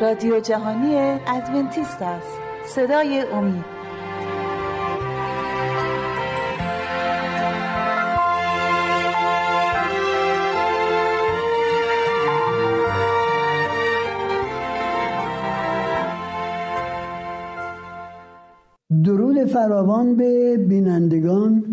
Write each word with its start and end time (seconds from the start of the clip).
رادیو 0.00 0.40
جهانی 0.40 0.96
ادونتیست 1.26 2.02
است. 2.02 2.38
صدای 2.66 3.20
امید. 3.32 3.64
درود 19.04 19.44
فراوان 19.44 20.16
به 20.16 20.56
بینندگان 20.56 21.64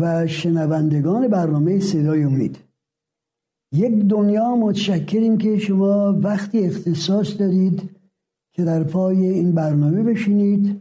و 0.00 0.26
شنوندگان 0.26 1.28
برنامه 1.28 1.80
صدای 1.80 2.24
امید. 2.24 2.71
یک 3.72 3.92
دنیا 3.92 4.56
متشکریم 4.56 5.38
که 5.38 5.58
شما 5.58 6.18
وقتی 6.22 6.66
اختصاص 6.66 7.40
دارید 7.40 7.90
که 8.52 8.64
در 8.64 8.84
پای 8.84 9.26
این 9.26 9.52
برنامه 9.52 10.02
بشینید 10.02 10.80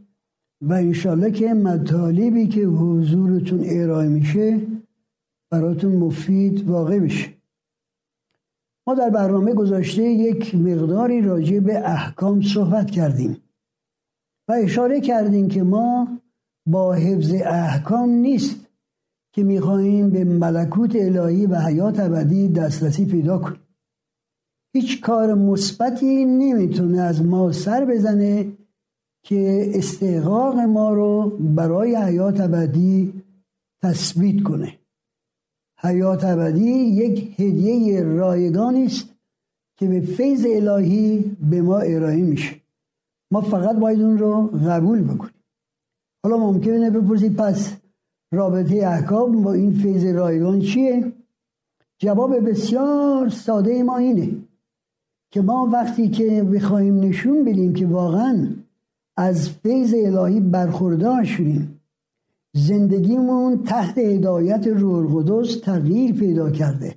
و 0.61 0.73
انشالله 0.73 1.31
که 1.31 1.53
مطالبی 1.53 2.47
که 2.47 2.61
حضورتون 2.61 3.63
ارائه 3.65 4.07
میشه 4.09 4.61
براتون 5.51 5.95
مفید 5.95 6.69
واقع 6.69 6.99
بشه. 6.99 7.33
ما 8.87 8.95
در 8.95 9.09
برنامه 9.09 9.53
گذاشته 9.53 10.03
یک 10.03 10.55
مقداری 10.55 11.21
راجع 11.21 11.59
به 11.59 11.89
احکام 11.89 12.41
صحبت 12.41 12.91
کردیم 12.91 13.37
و 14.47 14.51
اشاره 14.63 15.01
کردیم 15.01 15.47
که 15.47 15.63
ما 15.63 16.07
با 16.65 16.93
حفظ 16.93 17.33
احکام 17.45 18.09
نیست. 18.09 18.70
که 19.33 19.43
می‌خواهیم 19.43 20.09
به 20.09 20.23
ملکوت 20.23 20.95
الهی 20.95 21.45
و 21.45 21.55
حیات 21.55 21.99
ابدی 21.99 22.47
دسترسی 22.47 23.05
پیدا 23.05 23.37
کنیم. 23.37 23.59
هیچ 24.73 25.01
کار 25.01 25.33
مثبتی 25.33 26.25
نمی‌تونه 26.25 27.01
از 27.01 27.25
ما 27.25 27.51
سر 27.51 27.85
بزنه 27.85 28.51
که 29.23 29.71
استحقاق 29.75 30.55
ما 30.55 30.93
رو 30.93 31.37
برای 31.39 31.95
حیات 31.95 32.41
ابدی 32.41 33.23
تثبیت 33.83 34.43
کنه. 34.43 34.77
حیات 35.83 36.23
ابدی 36.23 36.71
یک 36.71 37.39
هدیه 37.39 38.03
رایگانی 38.03 38.85
است 38.85 39.09
که 39.77 39.87
به 39.87 40.01
فیض 40.01 40.45
الهی 40.49 41.37
به 41.49 41.61
ما 41.61 41.79
ارائه 41.79 42.21
میشه. 42.21 42.55
ما 43.31 43.41
فقط 43.41 43.75
باید 43.75 44.01
اون 44.01 44.17
رو 44.17 44.47
قبول 44.47 45.01
بکنیم. 45.01 45.43
حالا 46.23 46.37
ممکنه 46.37 46.89
بپرسید 46.89 47.35
پس 47.35 47.80
رابطه 48.31 48.75
احکام 48.75 49.41
با 49.41 49.53
این 49.53 49.71
فیض 49.71 50.05
رایگان 50.05 50.59
چیه؟ 50.59 51.11
جواب 51.97 52.49
بسیار 52.49 53.29
ساده 53.29 53.83
ما 53.83 53.97
اینه 53.97 54.31
که 55.31 55.41
ما 55.41 55.69
وقتی 55.73 56.09
که 56.09 56.43
بخوایم 56.43 56.99
نشون 56.99 57.43
بدیم 57.45 57.73
که 57.73 57.87
واقعا 57.87 58.47
از 59.17 59.49
فیض 59.49 59.95
الهی 59.97 60.39
برخوردار 60.39 61.23
شدیم 61.23 61.81
زندگیمون 62.53 63.63
تحت 63.63 63.97
هدایت 63.97 64.67
روح 64.67 65.15
القدس 65.15 65.59
تغییر 65.59 66.13
پیدا 66.13 66.49
کرده 66.49 66.95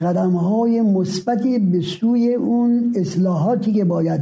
قدم 0.00 0.30
های 0.30 0.80
مثبتی 0.80 1.58
به 1.58 1.80
سوی 1.80 2.34
اون 2.34 2.92
اصلاحاتی 2.96 3.72
که 3.72 3.84
باید 3.84 4.20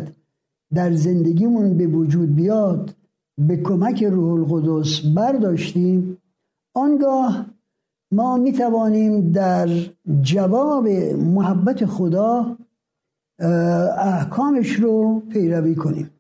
در 0.75 0.93
زندگیمون 0.93 1.77
به 1.77 1.87
وجود 1.87 2.35
بیاد 2.35 2.95
به 3.39 3.57
کمک 3.57 4.05
روح 4.05 4.33
القدس 4.33 5.01
برداشتیم 5.17 6.19
آنگاه 6.75 7.47
ما 8.13 8.37
می 8.37 8.53
توانیم 8.53 9.33
در 9.33 9.69
جواب 10.21 10.89
محبت 11.19 11.87
خدا 11.87 12.57
احکامش 13.99 14.73
رو 14.73 15.21
پیروی 15.21 15.75
کنیم. 15.75 16.11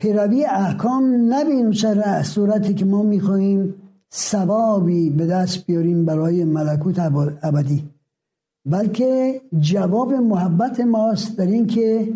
پیروی 0.00 0.44
احکام 0.44 1.04
به 1.04 1.72
سر 1.72 2.22
صورتی 2.22 2.74
که 2.74 2.84
ما 2.84 3.02
می‌خواهیم 3.02 3.74
ثوابی 4.14 5.10
به 5.10 5.26
دست 5.26 5.66
بیاریم 5.66 6.04
برای 6.04 6.44
ملکوت 6.44 6.98
ابدی. 7.42 7.90
بلکه 8.66 9.40
جواب 9.60 10.12
محبت 10.12 10.80
ماست 10.80 11.36
در 11.38 11.46
این 11.46 11.66
که 11.66 12.12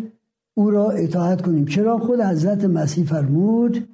او 0.53 0.69
را 0.69 0.91
اطاعت 0.91 1.41
کنیم. 1.41 1.65
چرا 1.65 1.97
خود 1.97 2.21
حضرت 2.21 2.65
مسیح 2.65 3.05
فرمود 3.05 3.87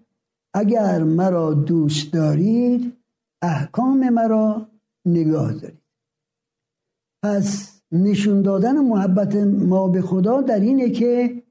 اگر 0.53 1.03
مرا 1.03 1.53
دوست 1.53 2.13
دارید 2.13 2.93
احکام 3.45 4.09
مرا 4.09 4.67
نگاه 5.05 5.53
دارید. 5.53 5.81
پس 7.23 7.75
نشون 7.91 8.41
دادن 8.41 8.77
محبت 8.77 9.35
ما 9.35 9.87
به 9.87 10.01
خدا 10.01 10.41
در 10.41 10.59
اینه 10.59 10.89
که 10.89 11.43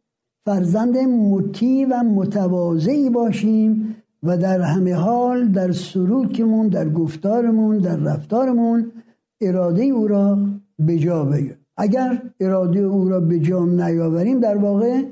فرزند 0.47 0.99
مطیع 0.99 1.87
و 1.91 2.03
متواضعی 2.03 3.11
باشیم 3.11 3.97
و 4.23 4.39
در 4.39 4.61
همه 4.61 4.95
حال 4.95 5.49
در 5.49 5.73
سلوکمون 5.73 6.69
در 6.69 6.89
گفتارمون 6.89 7.79
در 7.79 7.97
رفتارمون 7.97 8.93
اراده 9.41 9.83
او 9.83 10.09
را 10.09 10.39
به 10.79 10.99
جا 10.99 11.25
بیاریم. 11.25 11.67
اگر 11.77 12.23
اراده 12.41 12.81
او 12.81 13.09
را 13.09 13.21
به 13.21 13.39
جا 13.39 13.65
نیاوریم 13.65 14.41
در 14.41 14.57
واقع 14.57 15.03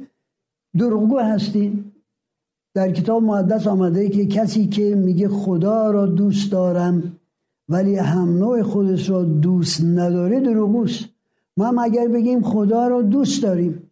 دروغگو 0.78 1.18
هستیم. 1.18 1.91
در 2.74 2.92
کتاب 2.92 3.22
مقدس 3.22 3.66
آمده 3.66 4.08
که 4.08 4.26
کسی 4.26 4.66
که 4.66 4.94
میگه 4.94 5.28
خدا 5.28 5.90
را 5.90 6.06
دوست 6.06 6.52
دارم 6.52 7.16
ولی 7.68 7.96
هم 7.96 8.38
نوع 8.38 8.62
خودش 8.62 9.10
را 9.10 9.24
دوست 9.24 9.84
نداره 9.84 10.40
دروغوست 10.40 11.04
ما 11.56 11.66
هم 11.66 11.78
اگر 11.78 12.08
بگیم 12.08 12.42
خدا 12.42 12.88
را 12.88 13.02
دوست 13.02 13.42
داریم 13.42 13.90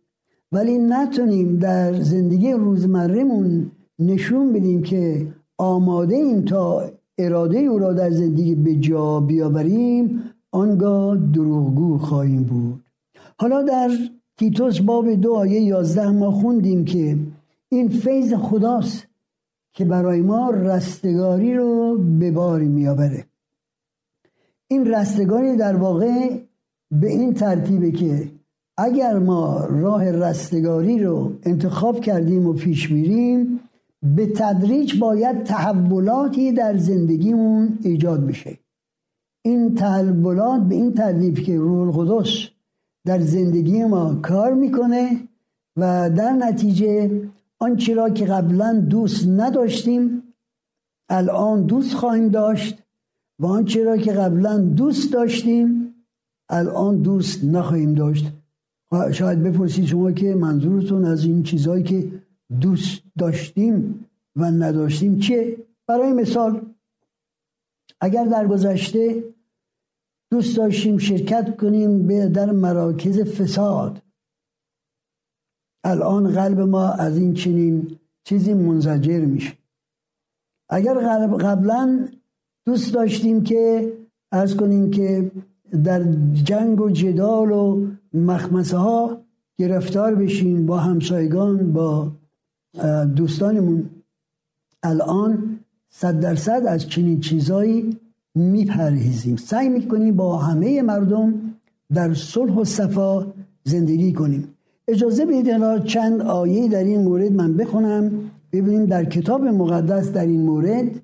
ولی 0.53 0.79
نتونیم 0.79 1.57
در 1.57 2.01
زندگی 2.03 2.53
روزمرهمون 2.53 3.71
نشون 3.99 4.53
بدیم 4.53 4.83
که 4.83 5.27
آماده 5.59 6.15
ایم 6.15 6.45
تا 6.45 6.91
اراده 7.19 7.59
او 7.59 7.79
را 7.79 7.93
در 7.93 8.11
زندگی 8.11 8.55
به 8.55 8.75
جا 8.75 9.21
بیاوریم 9.21 10.23
آنگاه 10.53 11.17
دروغگو 11.17 11.99
خواهیم 11.99 12.43
بود. 12.43 12.85
حالا 13.39 13.63
در 13.63 13.91
تیتوس 14.39 14.81
باب 14.81 15.15
دو 15.15 15.35
آیه 15.35 15.61
یازده 15.61 16.11
ما 16.11 16.31
خوندیم 16.31 16.85
که 16.85 17.19
این 17.73 17.89
فیض 17.89 18.35
خداست 18.35 19.07
که 19.73 19.85
برای 19.85 20.21
ما 20.21 20.51
رستگاری 20.51 21.55
رو 21.55 21.99
به 21.99 22.31
باری 22.31 22.69
میآوره 22.69 23.27
این 24.69 24.87
رستگاری 24.87 25.57
در 25.57 25.77
واقع 25.77 26.41
به 26.91 27.09
این 27.09 27.35
ترتیبه 27.35 27.91
که 27.91 28.31
اگر 28.77 29.19
ما 29.19 29.65
راه 29.65 30.11
رستگاری 30.11 30.99
رو 30.99 31.33
انتخاب 31.43 32.01
کردیم 32.01 32.47
و 32.47 32.53
پیش 32.53 32.91
میریم 32.91 33.61
به 34.03 34.27
تدریج 34.27 34.99
باید 34.99 35.45
تحولاتی 35.45 36.53
در 36.53 36.77
زندگیمون 36.77 37.79
ایجاد 37.83 38.27
بشه. 38.27 38.59
این 39.43 39.75
تحولات 39.75 40.63
به 40.63 40.75
این 40.75 40.95
ترتیب 40.95 41.39
که 41.39 41.59
روح 41.59 41.99
القدس 41.99 42.49
در 43.07 43.21
زندگی 43.21 43.85
ما 43.85 44.15
کار 44.15 44.55
می‌کنه 44.55 45.29
و 45.77 46.11
در 46.11 46.33
نتیجه 46.33 47.11
آنچه 47.61 47.95
را 47.95 48.11
که 48.11 48.25
قبلا 48.25 48.87
دوست 48.91 49.29
نداشتیم 49.29 50.23
الان 51.09 51.67
دوست 51.67 51.95
خواهیم 51.95 52.29
داشت 52.29 52.83
و 53.39 53.47
آنچه 53.47 53.85
را 53.85 53.97
که 53.97 54.13
قبلا 54.13 54.59
دوست 54.59 55.13
داشتیم 55.13 55.95
الان 56.49 57.03
دوست 57.03 57.45
نخواهیم 57.45 57.95
داشت 57.95 58.33
شاید 59.13 59.43
بپرسید 59.43 59.85
شما 59.85 60.13
که 60.13 60.35
منظورتون 60.35 61.05
از 61.05 61.25
این 61.25 61.43
چیزهایی 61.43 61.83
که 61.83 62.13
دوست 62.61 63.03
داشتیم 63.19 64.07
و 64.37 64.45
نداشتیم 64.45 65.19
چیه؟ 65.19 65.57
برای 65.87 66.13
مثال 66.13 66.75
اگر 68.01 68.25
در 68.25 68.47
گذشته 68.47 69.25
دوست 70.31 70.57
داشتیم 70.57 70.99
شرکت 70.99 71.57
کنیم 71.57 72.07
به 72.07 72.29
در 72.29 72.51
مراکز 72.51 73.21
فساد 73.21 74.03
الان 75.85 76.33
قلب 76.33 76.61
ما 76.61 76.89
از 76.89 77.17
این 77.17 77.35
چنین 77.35 77.97
چیزی 78.25 78.55
منزجر 78.55 79.21
میشه. 79.21 79.53
اگر 80.69 80.95
قبلا 81.27 82.09
دوست 82.67 82.95
داشتیم 82.95 83.43
که 83.43 83.93
از 84.33 84.57
کنیم 84.57 84.91
که 84.91 85.31
در 85.85 86.03
جنگ 86.33 86.81
و 86.81 86.91
جدال 86.91 87.51
و 87.51 87.87
مخمسه 88.15 88.77
ها 88.77 89.21
گرفتار 89.59 90.15
بشیم 90.15 90.67
با 90.67 90.79
همسایگان 90.79 91.73
با 91.73 92.13
دوستانمون 93.17 93.91
الان 94.83 95.61
صد 95.89 96.21
درصد 96.21 96.63
از 96.67 96.89
چنین 96.89 97.21
چیزایی 97.21 97.97
میپرهیزیم. 98.35 99.37
سعی 99.37 99.69
می‌کنیم 99.69 100.17
با 100.17 100.39
همه 100.39 100.83
مردم 100.83 101.35
در 101.95 102.15
صلح 102.15 102.55
و 102.55 102.65
صفا 102.65 103.27
زندگی 103.65 104.13
کنیم. 104.13 104.55
اجازه 104.91 105.27
بدید 105.27 105.85
چند 105.85 106.23
آیه 106.23 106.69
در 106.69 106.85
این 106.85 107.03
مورد 107.03 107.33
من 107.33 107.57
بخونم. 107.57 108.31
ببینیم 108.53 108.87
در 108.87 109.05
کتاب 109.05 109.45
مقدس 109.45 110.13
در 110.13 110.27
این 110.27 110.41
مورد 110.41 111.03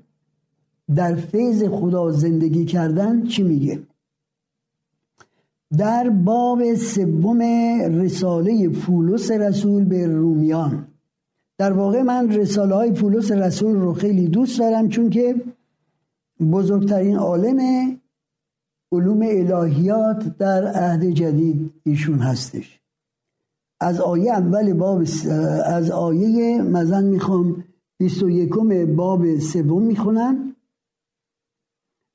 در 0.95 1.15
فیض 1.15 1.65
خدا 1.65 2.11
زندگی 2.11 2.65
کردن 2.65 3.27
چی 3.27 3.43
میگه؟ 3.43 3.81
در 5.79 6.11
باب 6.11 6.75
سوم 6.75 7.43
رساله 8.03 8.69
پولس 8.69 9.31
رسول 9.31 9.85
به 9.85 10.07
رومیان. 10.07 10.87
در 11.59 11.73
واقع 11.73 12.03
من 12.03 12.31
رساله 12.31 12.75
های 12.75 12.93
پولس 12.93 13.33
رسول 13.33 13.77
رو 13.77 13.93
خیلی 13.93 14.29
دوست 14.29 14.59
دارم 14.59 14.89
چون 14.89 15.11
که 15.11 15.35
بزرگترین 16.53 17.17
عالم 17.17 17.61
علوم 18.93 19.23
الهیات 19.23 20.39
در 20.39 20.67
عهد 20.67 21.05
جدید 21.05 21.73
ایشون 21.85 22.19
هستش. 22.19 22.81
از 23.81 24.01
آیه 24.01 24.33
اول 24.33 24.73
باب 24.73 25.03
از 25.65 25.91
آیه 25.91 26.63
مزن 26.63 27.05
می‌خوام 27.05 27.65
21 27.99 28.55
باب 28.97 29.39
سوم 29.39 29.83
می‌خونم. 29.83 30.57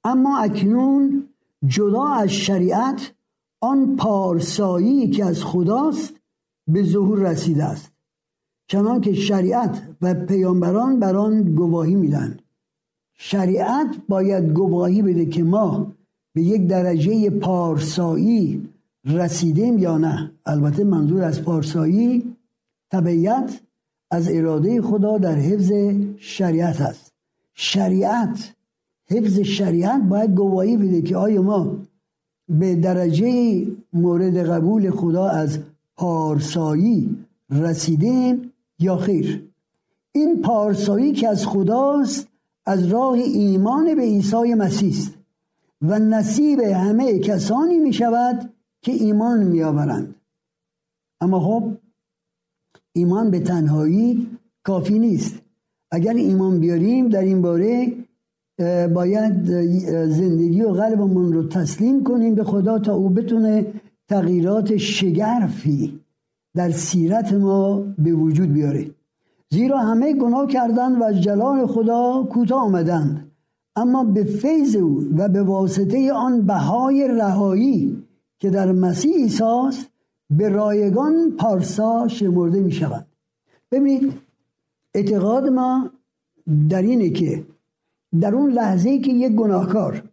اما 0.04 0.40
اکنون 0.40 1.30
جدا 1.68 2.08
از 2.08 2.30
شریعت 2.30 3.14
آن 3.62 3.96
پارسایی 3.96 5.10
که 5.10 5.26
از 5.26 5.44
خداست 5.44 6.14
به 6.68 6.84
ظهور 6.84 7.20
رسیده 7.20 7.64
است. 7.64 7.92
چنان 8.68 9.02
که 9.02 9.14
شریعت 9.14 9.82
و 10.02 10.14
پیامبران 10.14 11.00
بر 11.00 11.16
آن 11.16 11.56
گواهی 11.56 11.96
میدن. 11.96 12.40
شریعت 13.14 13.96
باید 14.10 14.54
گواهی 14.54 15.02
بده 15.02 15.26
که 15.26 15.44
ما 15.44 15.94
به 16.34 16.42
یک 16.42 16.68
درجه 16.68 17.30
پارسایی 17.30 18.70
رسیدیم 19.06 19.78
یا 19.78 19.98
نه؟ 19.98 20.32
البته 20.46 20.84
منظور 20.84 21.24
از 21.24 21.42
پارسایی 21.42 22.36
طبیعت 22.92 23.62
از 24.12 24.30
اراده 24.32 24.82
خدا 24.82 25.18
در 25.18 25.36
حفظ 25.36 25.72
شریعت 26.18 26.82
است. 26.82 27.14
شریعت 27.54 28.54
حفظ 29.08 29.40
شریعت 29.40 30.02
باید 30.02 30.36
گواهی 30.36 30.78
بده 30.78 31.02
که 31.02 31.18
آیا 31.18 31.42
ما 31.42 31.78
به 32.50 32.76
درجه 32.76 33.68
مورد 33.94 34.38
قبول 34.38 34.92
خدا 34.92 35.28
از 35.28 35.60
پارسایی 35.96 37.26
رسیدیم 37.50 38.54
یا 38.80 38.98
خیر. 38.98 39.48
این 40.12 40.42
پارسایی 40.42 41.12
که 41.12 41.28
از 41.30 41.48
خداست 41.48 42.28
از 42.66 42.86
راه 42.86 43.14
ایمان 43.14 43.96
به 43.96 44.02
عیسی 44.02 44.54
مسیح 44.54 44.90
است 44.90 45.14
و 45.82 46.00
نصیب 46.00 46.60
همه 46.60 47.20
کسانی 47.20 47.80
می 47.80 47.94
شود 47.94 48.54
که 48.82 48.92
ایمان 48.92 49.44
می 49.44 49.64
آورند 49.64 50.16
اما 51.22 51.40
خب 51.40 51.64
ایمان 52.94 53.32
به 53.32 53.40
تنهایی 53.40 54.28
کافی 54.64 55.00
نیست. 55.00 55.42
اگر 55.92 56.14
ایمان 56.14 56.60
بیاریم 56.60 57.10
در 57.10 57.22
این 57.22 57.42
باره 57.42 57.94
باید 58.94 59.46
زندگی 60.06 60.62
و 60.62 60.70
قلبمون 60.70 61.34
رو 61.34 61.48
تسلیم 61.48 62.04
کنیم 62.04 62.36
به 62.36 62.44
خدا 62.44 62.80
تا 62.80 62.94
او 62.94 63.10
بتونه 63.10 63.66
تغییرات 64.10 64.78
شگرفی 64.78 66.00
در 66.56 66.72
سیرت 66.72 67.34
ما 67.34 67.84
به 67.98 68.14
وجود 68.14 68.54
بیاره. 68.54 68.92
زیرا 69.50 69.80
همه 69.80 70.14
گناه 70.14 70.48
کردن 70.48 71.02
و 71.02 71.14
جلال 71.14 71.68
خدا 71.68 72.28
کوتاه 72.32 72.62
آمدند. 72.62 73.32
اما 73.76 74.04
به 74.04 74.24
فیض 74.24 74.76
او 74.76 75.04
و 75.18 75.30
به 75.30 75.44
واسطه 75.44 76.14
آن 76.14 76.42
بهای 76.42 77.08
رهایی 77.08 78.01
که 78.42 78.50
در 78.50 78.72
مسیح 78.72 79.16
ایساست 79.16 79.90
به 80.30 80.50
رایگان 80.50 81.32
پارسا 81.40 82.08
شمرده 82.08 82.60
می 82.60 82.72
شود 82.72 83.06
ببینید 83.72 84.14
اعتقاد 84.94 85.48
ما 85.48 85.90
در 86.70 86.82
اینه 86.82 87.10
که 87.10 87.44
در 88.22 88.36
اون 88.36 88.52
لحظه 88.52 89.00
که 89.00 89.12
یک 89.12 89.32
گناهکار 89.32 90.04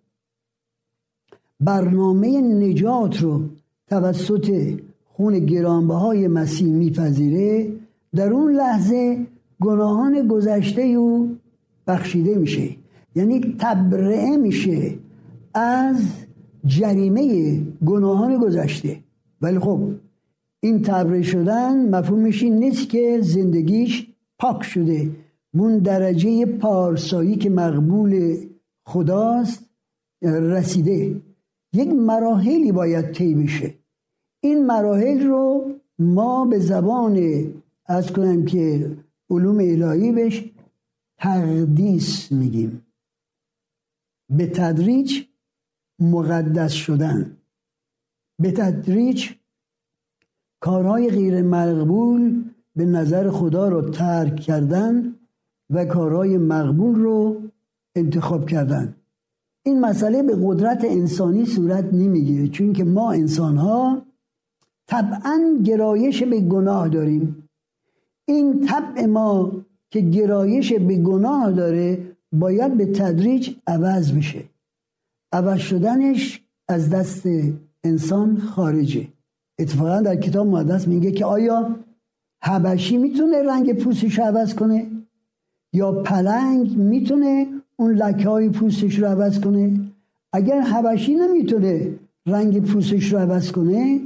برنامه 1.60 2.40
نجات 2.40 3.20
رو 3.20 3.44
توسط 3.86 4.78
خون 5.04 5.38
گرانبهای 5.38 6.28
مسیح 6.28 6.68
میپذیره 6.68 7.72
در 8.14 8.32
اون 8.32 8.52
لحظه 8.52 9.26
گناهان 9.60 10.28
گذشته 10.28 10.82
او 10.82 11.36
بخشیده 11.86 12.34
میشه. 12.34 12.76
یعنی 13.14 13.56
تبرئه 13.58 14.36
میشه 14.36 14.98
از 15.54 16.27
جریمه 16.68 17.58
گناهان 17.86 18.38
گذشته. 18.38 19.00
ولی 19.40 19.58
خب 19.58 19.80
این 20.62 20.82
تبرئه 20.82 21.22
شدن 21.22 21.88
مفهومش 21.88 22.42
این 22.42 22.58
نیست 22.58 22.88
که 22.88 23.18
زندگیش 23.22 24.06
پاک 24.38 24.62
شده. 24.62 25.10
اون 25.54 25.78
درجه 25.78 26.46
پارسایی 26.46 27.36
که 27.36 27.50
مقبول 27.50 28.36
خداست 28.86 29.70
رسیده. 30.22 31.20
یک 31.72 31.88
مراحلی 31.88 32.72
باید 32.72 33.12
طی 33.12 33.34
بشه. 33.34 33.74
این 34.40 34.66
مراحل 34.66 35.26
رو 35.26 35.74
ما 35.98 36.44
به 36.44 36.58
زبان 36.58 37.44
از 37.86 38.12
کنم 38.12 38.44
که 38.44 38.96
علوم 39.30 39.58
الهی 39.58 40.12
بهش 40.12 40.50
تقدیس 41.18 42.32
میگیم. 42.32 42.82
به 44.30 44.46
تدریج 44.46 45.24
مقدس 46.00 46.72
شدن. 46.72 47.36
به 48.40 48.50
تدریج 48.50 49.30
کارهای 50.60 51.10
غیر 51.10 51.42
مقبول 51.42 52.44
به 52.76 52.84
نظر 52.84 53.30
خدا 53.30 53.68
رو 53.68 53.90
ترک 53.90 54.36
کردن 54.36 55.14
و 55.70 55.84
کارهای 55.84 56.38
مقبول 56.38 56.98
رو 56.98 57.42
انتخاب 57.96 58.46
کردن. 58.46 58.94
این 59.62 59.80
مسئله 59.80 60.22
به 60.22 60.36
قدرت 60.42 60.84
انسانی 60.84 61.46
صورت 61.46 61.84
نمی‌گیره 61.94 62.48
چون 62.48 62.72
که 62.72 62.84
ما 62.84 63.12
انسان 63.12 63.56
ها 63.56 64.02
طبعا 64.86 65.58
گرایش 65.64 66.22
به 66.22 66.40
گناه 66.40 66.88
داریم. 66.88 67.48
این 68.24 68.66
طبع 68.66 69.06
ما 69.06 69.52
که 69.90 70.00
گرایش 70.00 70.72
به 70.72 70.96
گناه 70.96 71.52
داره 71.52 72.16
باید 72.32 72.76
به 72.76 72.86
تدریج 72.86 73.50
عوض 73.66 74.12
بشه. 74.12 74.44
عوض 75.32 75.58
شدنش 75.58 76.42
از 76.68 76.90
دست 76.90 77.28
انسان 77.84 78.38
خارجه. 78.38 79.08
اتفاقا 79.58 80.00
در 80.00 80.16
کتاب 80.16 80.46
مقدس 80.46 80.88
میگه 80.88 81.12
که 81.12 81.24
آیا 81.24 81.76
حبشی 82.44 82.96
می‌تونه 82.96 83.42
رنگ 83.42 83.72
پوستش 83.72 84.18
رو 84.18 84.24
عوض 84.24 84.54
کنه؟ 84.54 84.86
یا 85.72 85.92
پلنگ 85.92 86.76
می‌تونه 86.76 87.46
اون 87.76 87.94
لکه 87.94 88.28
های 88.28 88.48
پوستش 88.48 88.98
رو 88.98 89.06
عوض 89.06 89.40
کنه؟ 89.40 89.80
اگر 90.32 90.60
حبشی 90.60 91.14
نمی‌تونه 91.14 91.94
رنگ 92.26 92.62
پوستش 92.62 93.12
رو 93.12 93.18
عوض 93.18 93.52
کنه 93.52 94.00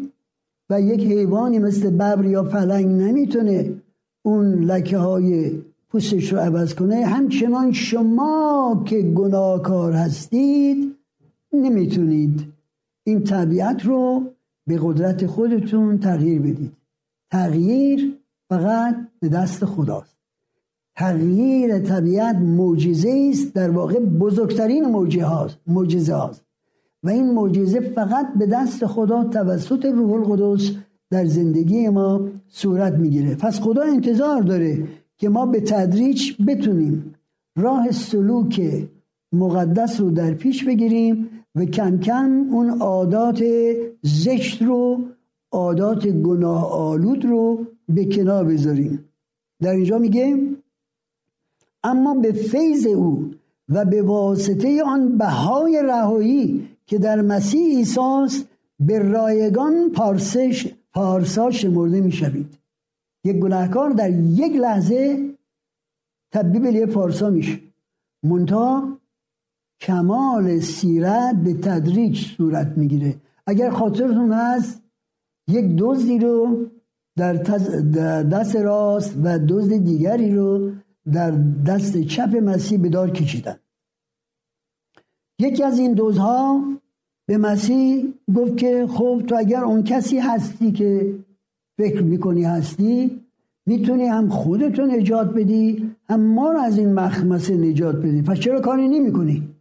و 0.71 0.81
یک 0.81 1.01
حیوانی 1.01 1.59
مثل 1.59 1.91
ببر 1.91 2.25
یا 2.25 2.43
پلنگ 2.43 2.87
نمی‌تونه 2.87 3.73
اون 4.23 4.65
لکه 4.65 4.99
های 4.99 5.51
پوستش 5.91 6.33
رو 6.33 6.39
عوض 6.39 6.75
کنه 6.75 7.05
همچنان 7.07 7.73
شما 7.73 8.83
که 8.87 9.03
گناهکار 9.03 9.93
هستید 9.93 11.02
نمی‌تونید 11.53 12.53
این 13.05 13.25
طبیعت 13.25 13.87
رو 13.87 14.23
به 14.67 14.79
قدرت 14.83 15.27
خودتون 15.27 15.99
تغییر 15.99 16.41
بدید. 16.41 16.73
تغییر 17.31 18.19
فقط 18.49 18.97
به 19.21 19.29
دست 19.29 19.65
خداست. 19.65 20.17
تغییر 20.97 21.79
طبیعت 21.79 22.37
معجزه 22.37 23.31
است 23.31 23.55
در 23.55 23.71
واقع 23.71 23.99
بزرگترین 23.99 24.85
معجزه 25.67 26.15
هاست. 26.15 26.45
و 27.03 27.09
این 27.09 27.35
معجزه 27.35 27.81
فقط 27.81 28.35
به 28.39 28.47
دست 28.47 28.87
خدا 28.87 29.25
توسط 29.25 29.85
روح 29.85 30.13
القدس 30.13 30.71
در 31.11 31.27
زندگی 31.27 31.89
ما 31.89 32.29
صورت 32.49 32.93
می‌گیره. 32.93 33.35
پس 33.35 33.61
خدا 33.61 33.83
انتظار 33.83 34.43
داره 34.43 34.89
که 35.19 35.29
ما 35.29 35.47
به 35.47 35.61
تدریج 35.61 36.33
بتونیم 36.47 37.15
راه 37.57 37.91
سلوک 37.91 38.85
مقدس 39.33 40.01
رو 40.01 40.11
در 40.11 40.35
پیش 40.35 40.65
بگیریم 40.65 41.42
و 41.55 41.65
کم 41.65 41.99
کم 41.99 42.47
اون 42.51 42.71
عادات 42.81 43.45
زشت 44.03 44.63
رو 44.63 45.01
عادات 45.53 46.07
گناه 46.07 46.73
آلود 46.73 47.25
رو 47.25 47.67
به 47.89 48.05
کنار 48.05 48.45
بذاریم. 48.45 49.09
در 49.61 49.71
اینجا 49.71 49.99
میگه 49.99 50.39
اما 51.85 52.15
به 52.15 52.33
فیض 52.33 52.87
او 52.87 53.31
و 53.69 53.85
به 53.85 54.03
واسطه 54.03 54.83
آن 54.83 55.19
بهای 55.19 55.83
رهایی 55.85 56.69
که 56.87 56.99
در 56.99 57.21
مسیح 57.21 57.77
ایساست 57.77 58.45
به 58.81 58.99
رایگان 58.99 59.91
پارسش 59.91 60.73
پارسا 60.93 61.51
شمرده 61.51 62.01
می‌شوید. 62.01 62.59
یک 63.25 63.37
گناهکار 63.37 63.91
در 63.91 64.11
یک 64.11 64.53
لحظه 64.53 65.31
تبدیل 66.33 66.63
به 66.63 66.87
پارسا 66.87 67.31
میشه. 67.31 67.61
منتها 68.23 68.99
کمال 69.83 70.61
سیرت 70.61 71.37
به 71.45 71.55
تدریج 71.55 72.27
صورت 72.37 72.73
می‌گیره. 72.77 73.15
اگر 73.47 73.71
خاطرتون 73.71 74.33
هست 74.33 74.83
یک 75.49 75.77
دزدی 75.79 76.19
رو 76.19 76.67
در 77.17 77.33
دست 78.23 78.57
راست 78.57 79.17
و 79.23 79.39
دزد 79.39 79.77
دیگری 79.77 80.35
رو 80.35 80.71
در 81.13 81.31
دست 81.67 82.01
چپ 82.01 82.37
مسیح 82.37 82.79
به 82.79 82.89
دار 82.89 83.11
کشیدن. 83.11 83.57
یکی 85.39 85.63
از 85.65 85.79
این 85.79 85.93
دوزها 85.93 86.63
به 87.27 87.39
مسیح 87.39 88.15
گفت 88.37 88.57
که 88.57 88.87
خب 88.91 89.23
تو 89.27 89.35
اگر 89.39 89.65
اون 89.65 89.83
کسی 89.83 90.19
هستی 90.19 90.73
که 90.73 91.15
فکر 91.79 92.03
می‌کنی 92.03 92.45
هستی 92.45 93.21
می‌تونی 93.67 94.05
هم 94.05 94.29
خودتو 94.29 94.87
نجات 94.87 95.35
بدی 95.35 95.95
هم 96.11 96.21
ما 96.21 96.53
رو 96.53 96.59
از 96.59 96.79
این 96.79 96.93
مخمسه 96.93 97.57
نجات 97.57 97.97
بدی. 97.97 98.23
پس 98.23 98.39
چرا 98.39 98.61
کاری 98.61 98.89
نمی‌کنی؟ 98.89 99.52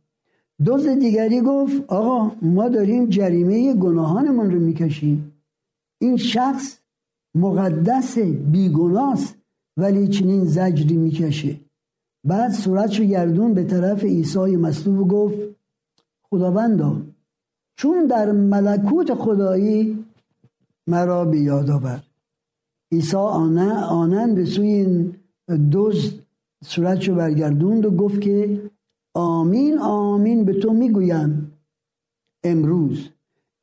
دوز 0.66 0.88
دیگری 0.88 1.42
گفت 1.42 1.84
آقا 1.88 2.36
ما 2.42 2.70
داریم 2.70 3.10
جریمه 3.10 3.74
گناهانمون 3.74 4.52
رو 4.52 4.60
می‌کشیم. 4.60 5.34
این 6.02 6.18
شخص 6.18 6.78
مقدس 7.36 8.18
بیگناست 8.52 9.36
ولی 9.78 10.08
چنین 10.08 10.46
زجری 10.46 10.98
می‌کشه. 10.98 11.60
بعد 12.24 12.52
صورتش 12.52 13.02
گردون 13.02 13.54
به 13.54 13.64
طرف 13.64 14.04
عیسی 14.04 14.40
مصلوب 14.40 15.08
گفت 15.08 15.38
خداوندا 16.30 17.02
چون 17.76 18.06
در 18.06 18.32
ملکوت 18.32 19.14
خدایی 19.14 20.06
مرا 20.88 21.26
به 21.26 21.40
یاد 21.40 21.70
آورد 21.70 22.04
عیسی 22.92 23.18
آنند 23.18 24.36
به 24.36 24.46
سوی 24.46 24.68
این 24.68 25.16
دوز 25.72 26.20
صورتشو 26.64 27.16
برگردوند 27.16 27.86
و 27.86 27.92
گفت 27.92 28.22
که 28.22 28.62
آمین 29.14 29.80
آمین 29.80 30.46
به 30.46 30.54
تو 30.54 30.74
می‌گویم. 30.74 31.52
امروز 32.44 33.10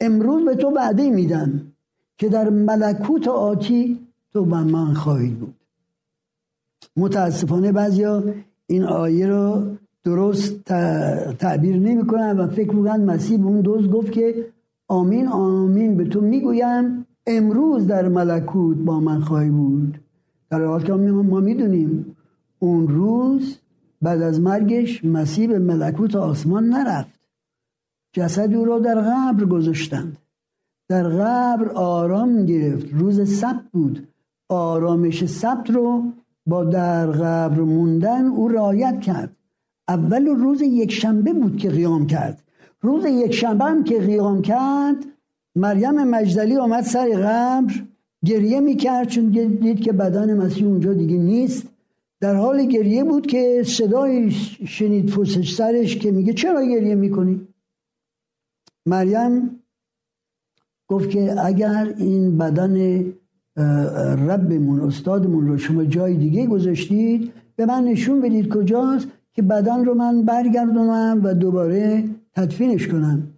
امروز 0.00 0.44
به 0.44 0.54
تو 0.54 0.70
وعده 0.70 1.10
میدم 1.10 1.62
که 2.18 2.28
در 2.28 2.50
ملکوت 2.50 3.28
آتی 3.28 3.98
تو 4.32 4.44
به 4.44 4.64
من 4.64 4.94
خواهید 4.94 5.38
بود. 5.38 5.54
متاسفانه 6.96 7.72
بعضیا 7.72 8.24
این 8.66 8.84
آیه 8.84 9.26
رو 9.26 9.62
درست 10.04 10.64
تعبیر 11.38 11.76
نمی‌کنن 11.76 12.38
و 12.38 12.48
فکر 12.48 12.74
می‌کنن 12.74 13.04
مسیح 13.04 13.38
به 13.38 13.46
اون 13.46 13.60
دوست 13.60 13.90
گفت 13.90 14.12
که 14.12 14.46
آمین 14.88 15.28
آمین 15.28 15.96
به 15.96 16.04
تو 16.04 16.20
می‌گویم. 16.20 17.06
امروز 17.26 17.86
در 17.86 18.08
ملکوت 18.08 18.76
با 18.76 19.00
من 19.00 19.20
خواهی 19.20 19.50
بود. 19.50 20.00
در 20.50 20.64
حال 20.64 20.82
که 20.82 20.92
ما 20.92 21.40
می‌دونیم 21.40 22.16
اون 22.58 22.88
روز 22.88 23.58
بعد 24.02 24.22
از 24.22 24.40
مرگش 24.40 25.04
مسیح 25.04 25.48
به 25.48 25.58
ملکوت 25.58 26.16
آسمان 26.16 26.68
نرفت. 26.68 27.20
جسد 28.12 28.54
او 28.54 28.64
را 28.64 28.78
در 28.78 28.94
قبر 28.94 29.44
گذاشتند. 29.44 30.16
در 30.88 31.08
قبر 31.08 31.68
آرام 31.68 32.46
گرفت. 32.46 32.86
روز 32.92 33.38
سبت 33.38 33.62
بود. 33.72 34.08
آرامش 34.48 35.24
سبت 35.24 35.70
رو 35.70 36.04
با 36.46 36.64
در 36.64 37.06
قبر 37.06 37.60
موندن 37.60 38.26
او 38.26 38.48
رایت 38.48 39.00
کرد. 39.00 39.36
اول 39.88 40.26
روز 40.26 40.62
یک 40.62 40.92
شنبه 40.92 41.32
بود 41.32 41.56
که 41.56 41.70
قیام 41.70 42.06
کرد. 42.06 42.42
روز 42.80 43.04
یک 43.04 43.34
شنبه 43.34 43.64
هم 43.64 43.84
که 43.84 43.98
قیام 43.98 44.42
کرد 44.42 44.96
مریم 45.56 46.04
مجدلی 46.04 46.56
آمد 46.56 46.84
سر 46.84 47.08
قبر 47.08 47.74
گریه 48.24 48.60
می‌کرد 48.60 49.08
چون 49.08 49.24
دید 49.28 49.80
که 49.80 49.92
بدن 49.92 50.34
مسیح 50.34 50.66
اونجا 50.66 50.92
دیگه 50.92 51.16
نیست. 51.16 51.66
در 52.20 52.34
حال 52.34 52.64
گریه 52.64 53.04
بود 53.04 53.26
که 53.26 53.62
صدای 53.66 54.30
شنید 54.66 55.06
پوسش 55.06 55.54
سرش 55.54 55.96
که 55.96 56.10
میگه 56.10 56.32
چرا 56.32 56.64
گریه 56.64 56.94
می‌کنی؟ 56.94 57.48
مریم 58.86 59.60
گفت 60.88 61.10
که 61.10 61.46
اگر 61.46 61.94
این 61.98 62.38
بدن 62.38 63.04
ربمون 64.28 64.80
استادمون 64.80 65.46
رو 65.46 65.58
شما 65.58 65.84
جای 65.84 66.16
دیگه 66.16 66.46
گذاشتید 66.46 67.32
به 67.56 67.66
من 67.66 67.84
نشون 67.84 68.20
بدید 68.20 68.48
کجاست 68.48 69.08
که 69.32 69.42
بدن 69.42 69.84
رو 69.84 69.94
من 69.94 70.22
برگردونم 70.22 71.20
و 71.24 71.34
دوباره 71.34 72.04
تدفینش 72.32 72.88
کنم. 72.88 73.28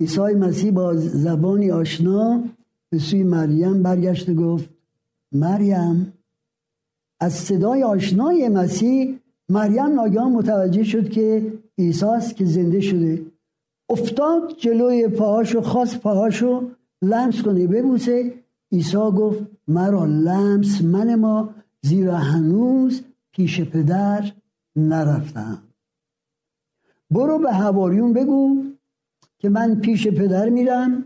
عیسی 0.00 0.20
مسیح 0.20 0.70
با 0.70 0.96
زبانی 0.96 1.70
آشنا 1.70 2.44
به 2.90 2.98
سوی 2.98 3.22
مریم 3.22 3.82
برگشت 3.82 4.28
و 4.28 4.34
گفت 4.34 4.68
مریم 5.32 6.12
از 7.24 7.32
صدای 7.32 7.82
آشنای 7.82 8.48
مسیح 8.48 9.18
مریم 9.48 9.86
ناگهان 9.86 10.32
متوجه 10.32 10.84
شد 10.84 11.08
که 11.08 11.52
عیسی 11.78 12.34
که 12.36 12.44
زنده 12.44 12.80
شده. 12.80 13.26
افتاد 13.88 14.56
جلوی 14.58 15.08
پاهاشو 15.08 15.60
خواست 15.60 16.00
پاهاشو 16.00 16.70
لمس 17.02 17.42
کنه 17.42 17.66
ببوسه. 17.66 18.34
عیسی 18.72 18.96
گفت 18.96 19.42
مرا 19.68 20.04
لمس 20.04 20.82
من 20.82 21.14
ما 21.14 21.54
زیرا 21.82 22.16
هنوز 22.16 23.02
پیش 23.32 23.60
پدر 23.60 24.32
نرفتم. 24.76 25.62
برو 27.10 27.38
به 27.38 27.52
هواریون 27.52 28.12
بگو 28.12 28.62
که 29.38 29.48
من 29.48 29.80
پیش 29.80 30.08
پدر 30.08 30.48
میرم 30.48 31.04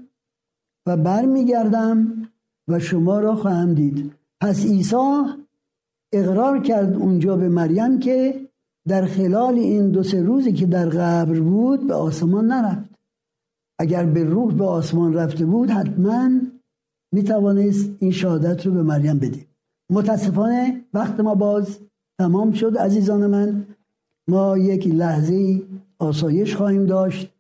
و 0.87 0.97
بر 0.97 1.25
میگردم 1.25 2.29
و 2.69 2.79
شما 2.79 3.21
را 3.21 3.37
خواهم 3.37 3.75
دید. 3.75 4.13
پس 4.41 4.67
عیسی 4.67 5.25
اقرار 6.13 6.63
کرد 6.63 6.97
اونجا 6.97 7.37
به 7.37 7.49
مریم 7.49 7.99
که 7.99 8.49
در 8.89 9.07
خلال 9.07 9.55
این 9.55 9.91
دو 9.91 10.03
سه 10.03 10.23
روزی 10.23 10.53
که 10.53 10.67
در 10.67 10.89
قبر 10.89 11.41
بود 11.41 11.87
به 11.87 11.95
آسمان 11.95 12.47
نرفت. 12.47 12.91
اگر 13.79 14.07
به 14.07 14.25
روح 14.25 14.55
به 14.55 14.65
آسمان 14.65 15.15
رفته 15.15 15.47
بود 15.47 15.71
حتما 15.71 16.29
می 17.13 17.23
توانست 17.23 17.91
این 17.99 18.11
شهادت 18.11 18.67
رو 18.67 18.73
به 18.73 18.83
مریم 18.83 19.19
بده. 19.19 19.47
متاسفانه 19.91 20.85
وقت 20.95 21.21
ما 21.21 21.35
باز 21.35 21.79
تمام 22.19 22.53
شد 22.53 22.77
عزیزان 22.77 23.27
من. 23.27 23.67
ما 24.29 24.59
یک 24.59 24.87
لحظه 24.87 25.63
آسایش 25.99 26.57
خواهیم 26.57 26.87
داشت 26.87 27.35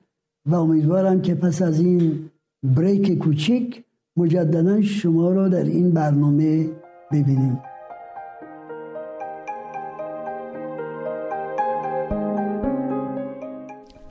و 0.46 0.54
امیدوارم 0.54 1.22
که 1.22 1.34
پس 1.34 1.62
از 1.62 1.80
این 1.80 2.30
بریک 2.62 3.18
کوچیک 3.18 3.84
مجددا 4.16 4.82
شما 4.82 5.32
را 5.32 5.48
در 5.48 5.64
این 5.64 5.90
برنامه 5.90 6.68
ببینیم. 7.12 7.60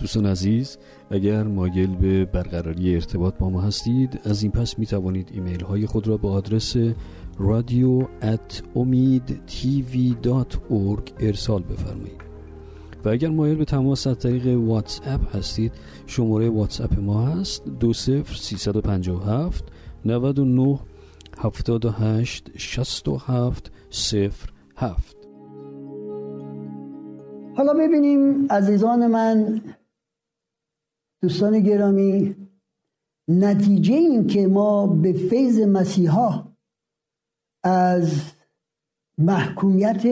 دوستان 0.07 0.25
عزیز 0.25 0.77
اگر 1.11 1.43
مایل 1.43 1.95
به 1.95 2.25
برقراری 2.25 2.95
ارتباط 2.95 3.37
با 3.37 3.49
ما 3.49 3.61
هستید 3.61 4.19
از 4.23 4.43
این 4.43 4.51
پس 4.51 4.79
می 4.79 4.85
توانید 4.85 5.29
ایمیل 5.33 5.63
های 5.63 5.85
خود 5.85 6.07
را 6.07 6.17
به 6.17 6.27
آدرس 6.27 6.75
رادیو 7.39 8.07
ارسال 11.19 11.63
بفرمایید. 11.63 12.21
و 13.05 13.09
اگر 13.09 13.29
مایل 13.29 13.55
به 13.55 13.65
تماس 13.65 14.07
از 14.07 14.19
طریق 14.19 14.47
واتس 14.47 15.01
اپ 15.05 15.35
هستید 15.35 15.71
شماره 16.05 16.49
واتس 16.49 16.81
اپ 16.81 16.99
ما 16.99 17.25
هست 17.25 17.65
دو 17.79 17.93
سفر 17.93 18.35
سیصد 18.35 18.75
و 18.75 18.81
پنجاه 18.81 19.29
هفت 19.29 19.63
نود 20.05 20.39
و 20.39 20.45
نه 20.45 20.79
هفتاد 21.37 21.85
و 21.85 21.89
هشت 21.89 22.49
شست 22.57 23.07
و 23.07 23.17
هفت 23.17 23.71
سفر 23.89 24.49
هفت. 24.75 25.17
حالا 27.57 27.73
ببینیم 27.73 28.47
عزیزان 28.49 29.07
من 29.07 29.61
دوستان 31.21 31.59
گرامی 31.59 32.36
نتیجه 33.27 33.93
این 33.93 34.27
که 34.27 34.47
ما 34.47 34.88
به 34.88 35.13
فیض 35.13 35.59
مسیحا 35.59 36.43
از 37.63 38.12
محکومیت 39.17 40.03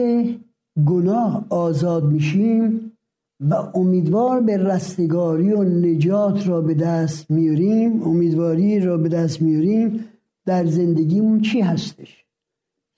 گناه 0.86 1.46
آزاد 1.50 2.04
میشیم 2.04 2.92
و 3.40 3.54
امیدوار 3.54 4.40
به 4.40 4.56
رستگاری 4.56 5.52
و 5.52 5.62
نجات 5.62 6.48
را 6.48 6.60
به 6.60 6.74
دست 6.74 7.30
میاریم 7.30 8.02
امیدواری 8.02 8.80
را 8.80 8.98
به 8.98 9.08
دست 9.08 9.42
میاریم 9.42 10.04
در 10.46 10.66
زندگیمون 10.66 11.40
چی 11.40 11.60
هستش؟ 11.60 12.24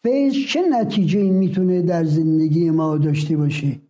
فیض 0.03 0.35
چه 0.49 0.61
نتیجه 0.71 1.31
می‌تونه 1.31 1.83
در 1.83 2.05
زندگی 2.05 2.71
ما 2.71 2.99
داشته 2.99 3.37
باشه؟ 3.37 3.81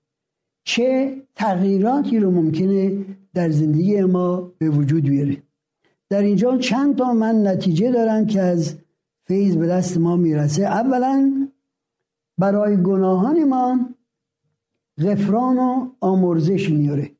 چه 0.64 1.16
تغییراتی 1.34 2.18
رو 2.18 2.30
ممکنه 2.30 3.04
در 3.34 3.50
زندگی 3.50 4.02
ما 4.02 4.52
به 4.58 4.70
وجود 4.70 5.02
بیاره. 5.04 5.42
در 6.10 6.22
اینجا 6.22 6.58
چند 6.58 6.96
تا 6.96 7.12
من 7.12 7.46
نتیجه 7.46 7.92
دارم 7.92 8.26
که 8.26 8.40
از 8.40 8.74
فیض 9.26 9.56
به 9.56 9.66
دست 9.66 9.98
ما 9.98 10.16
می‌رسه. 10.16 10.62
اولا 10.62 11.48
برای 12.38 12.82
گناهان 12.82 13.44
ما 13.44 13.78
غفران 14.98 15.58
و 15.58 15.88
آمرزش 16.00 16.70
میاره. 16.70 17.10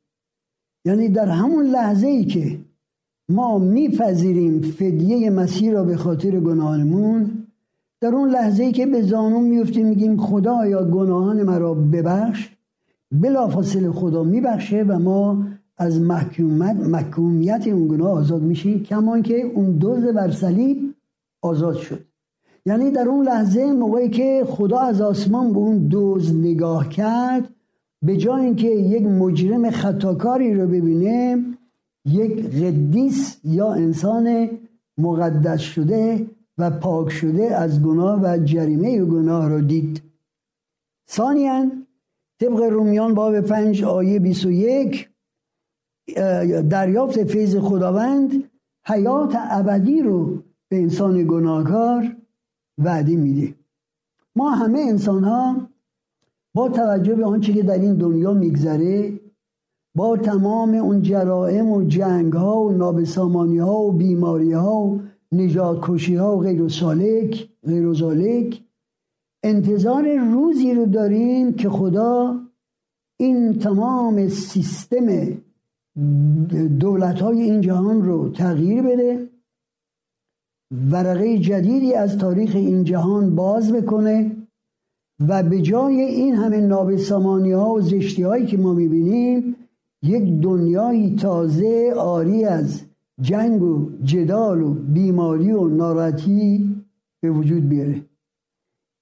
یعنی 0.85 1.09
در 1.09 1.29
همون 1.29 1.67
لحظه 1.67 2.07
ای 2.07 2.25
که 2.25 2.59
ما 3.29 3.59
میپذیریم 3.59 4.61
فدیه 4.61 5.31
مسیح 5.31 5.73
را 5.73 5.85
به 5.85 5.97
خاطر 5.97 6.41
گناهانمون 6.41 7.47
در 8.01 8.15
اون 8.15 8.31
لحظه 8.31 8.63
ای 8.63 8.73
که 8.73 8.87
به 8.87 9.03
زانون 9.03 9.45
میفتیم 9.45 9.87
میگیم 9.87 10.17
خدا 10.17 10.67
یا 10.67 10.85
گناهان 10.85 11.43
مرا 11.43 11.75
ببخش. 11.75 12.57
بلافاصله 13.13 13.93
خدا 13.93 14.23
میبخشه 14.23 14.83
و 14.83 14.99
ما 14.99 15.47
از 15.79 16.01
محکومیت, 16.01 16.77
محکومیت 16.77 17.67
اون 17.67 17.89
گناه 17.89 18.11
آزاد 18.11 18.43
میشیم 18.43 18.83
کمان 18.83 19.23
که 19.23 19.43
اون 19.43 19.71
دوز 19.71 20.05
بر 20.05 20.31
صلیب 20.31 20.95
آزاد 21.43 21.77
شد. 21.77 22.05
یعنی 22.67 22.91
در 22.91 23.09
اون 23.09 23.27
لحظه 23.27 23.73
موقعی 23.73 24.09
که 24.09 24.45
خدا 24.49 24.79
از 24.79 25.01
آسمان 25.01 25.53
به 25.53 25.59
اون 25.59 25.79
دوز 25.79 26.35
نگاه 26.35 26.89
کرد 26.89 27.49
به 28.03 28.17
جای 28.17 28.45
اینکه 28.45 28.69
یک 28.69 29.03
مجرم 29.03 29.71
خطاکاری 29.71 30.55
رو 30.55 30.67
ببینه 30.67 31.45
یک 32.05 32.47
قدیس 32.47 33.41
یا 33.45 33.73
انسان 33.73 34.49
مقدس 34.99 35.61
شده 35.61 36.27
و 36.59 36.71
پاک 36.71 37.09
شده 37.11 37.57
از 37.57 37.83
گناه 37.83 38.21
و 38.23 38.39
جریمه 38.45 39.05
گناه 39.05 39.49
را 39.49 39.61
دید. 39.61 40.03
ثانیا 41.11 41.71
طبق 42.41 42.61
رومیان 42.61 43.15
باب 43.15 43.41
پنج 43.41 43.85
آیه 43.85 44.19
21 44.19 45.08
دریافت 46.71 47.25
فیض 47.25 47.57
خداوند 47.57 48.51
حیات 48.87 49.35
ابدی 49.51 50.03
رو 50.03 50.43
به 50.69 50.77
انسان 50.77 51.25
گناهکار 51.25 52.17
وعده 52.79 53.17
میده. 53.17 53.55
ما 54.37 54.51
همه 54.51 54.81
انسان 54.81 55.25
ها 55.25 55.69
با 56.55 56.69
توجه 56.69 57.15
به 57.15 57.25
آنچه 57.25 57.53
که 57.53 57.63
در 57.63 57.79
این 57.79 57.95
دنیا 57.95 58.35
میگذره 58.35 59.21
با 59.97 60.17
تمام 60.17 60.75
اون 60.75 61.03
جرائم 61.03 61.69
و 61.73 61.83
جنگ 61.83 62.33
ها 62.33 62.61
و 62.61 62.73
نابسامانی 62.73 63.59
ها 63.59 63.81
و 63.81 63.93
بیماری 63.93 64.53
ها 64.53 64.77
و 64.77 65.01
نجات 65.33 65.79
کشی 65.83 66.17
ها 66.17 66.37
و 66.37 66.41
غیر 66.41 66.63
و 66.63 66.69
سالک 66.69 67.49
غیر 67.67 67.87
و 67.87 67.95
سالک 67.95 68.63
انتظار 69.43 70.17
روزی 70.17 70.75
رو 70.75 70.87
داریم 70.87 71.53
که 71.53 71.69
خدا 71.69 72.41
این 73.21 73.59
تمام 73.59 74.29
سیستم 74.29 75.07
دولت 76.81 77.21
های 77.21 77.43
این 77.43 77.61
جهان 77.61 78.03
رو 78.03 78.29
تغییر 78.29 78.83
بده 78.83 79.29
ورقه 80.91 81.39
جدیدی 81.39 81.95
از 81.95 82.19
تاریخ 82.19 82.55
این 82.55 82.85
جهان 82.85 83.35
باز 83.35 83.73
بکنه 83.73 84.37
و 85.29 85.43
به 85.43 85.61
جای 85.61 86.01
این 86.01 86.35
همه 86.35 86.61
نابسامانی 86.61 87.53
ها 87.53 87.71
و 87.71 87.81
زشتی 87.81 88.23
هایی 88.23 88.47
که 88.47 88.57
ما 88.57 88.75
می‌بینیم 88.75 89.57
یک 90.03 90.41
دنیای 90.41 91.17
تازه 91.17 91.95
آری 91.97 92.45
از 92.45 92.83
جنگ 93.21 93.63
و 93.63 93.91
جدال 94.03 94.63
و 94.63 94.75
بیماری 94.75 95.53
و 95.53 95.69
ناراحتی 95.69 96.77
به 97.23 97.31
وجود 97.31 97.69
بیاره. 97.69 98.03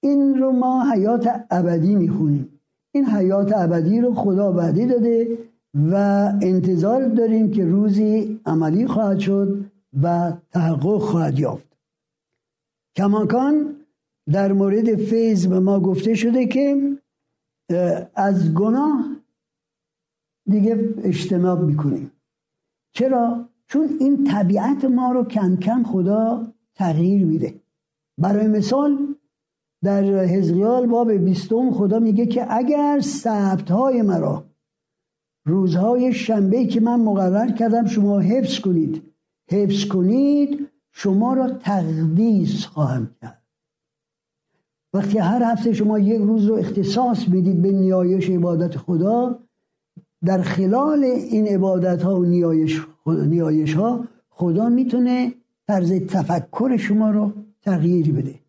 این 0.03 0.35
رو 0.35 0.51
ما 0.51 0.91
حیات 0.91 1.45
ابدی 1.51 1.95
می‌خونیم. 1.95 2.49
این 2.95 3.05
حیات 3.05 3.53
ابدی 3.55 4.01
رو 4.01 4.13
خدا 4.13 4.53
وعده 4.53 4.85
داده 4.85 5.37
و 5.73 5.95
انتظار 6.41 7.07
داریم 7.07 7.51
که 7.51 7.65
روزی 7.65 8.39
عملی 8.45 8.87
خواهد 8.87 9.19
شد 9.19 9.65
و 10.03 10.33
تحقق 10.51 11.01
خواهد 11.01 11.39
یافت. 11.39 11.77
کماکان 12.95 13.75
در 14.31 14.53
مورد 14.53 14.95
فیض 14.95 15.47
به 15.47 15.59
ما 15.59 15.79
گفته 15.79 16.15
شده 16.15 16.45
که 16.45 16.97
از 18.15 18.53
گناه 18.53 19.15
دیگه 20.49 20.93
اجتناب 21.03 21.63
می‌کنیم. 21.63 22.11
چرا؟ 22.93 23.49
چون 23.67 23.89
این 23.99 24.23
طبیعت 24.23 24.85
ما 24.85 25.11
رو 25.11 25.23
کم 25.23 25.55
کم 25.55 25.83
خدا 25.83 26.47
تغییر 26.75 27.25
میده. 27.25 27.53
برای 28.17 28.47
مثال 28.47 29.15
در 29.83 30.03
حزقیال 30.03 30.87
باب 30.87 31.11
بیستم 31.11 31.71
خدا 31.71 31.99
میگه 31.99 32.25
که 32.25 32.47
اگر 32.49 32.99
سبت 32.99 33.71
های 33.71 34.01
مرا 34.01 34.46
روزهای 35.47 36.13
شنبه 36.13 36.65
که 36.65 36.79
من 36.79 36.99
مقرر 36.99 37.51
کردم 37.51 37.87
شما 37.87 38.19
حفظ 38.19 38.59
کنید. 38.59 39.01
حفظ 39.51 39.85
کنید 39.85 40.67
شما 40.91 41.33
را 41.33 41.49
تقدیس 41.49 42.65
خواهم 42.65 43.09
کرد. 43.21 43.41
وقتی 44.93 45.17
هر 45.17 45.43
هفته 45.43 45.73
شما 45.73 45.99
یک 45.99 46.21
روز 46.21 46.45
رو 46.45 46.55
اختصاص 46.55 47.27
می‌دید 47.29 47.61
به 47.61 47.71
نیایش 47.71 48.29
عبادت 48.29 48.77
خدا 48.77 49.39
در 50.25 50.41
خلال 50.41 51.03
این 51.03 51.47
عبادت 51.47 52.03
ها 52.03 52.19
و 52.19 52.25
نیایش, 52.25 52.81
نیایش 53.05 53.73
ها 53.73 54.07
خدا 54.29 54.69
می‌تونه 54.69 55.33
طرز 55.67 55.91
تفکر 55.91 56.77
شما 56.77 57.11
رو 57.11 57.31
تغییر 57.61 58.13
بده. 58.13 58.39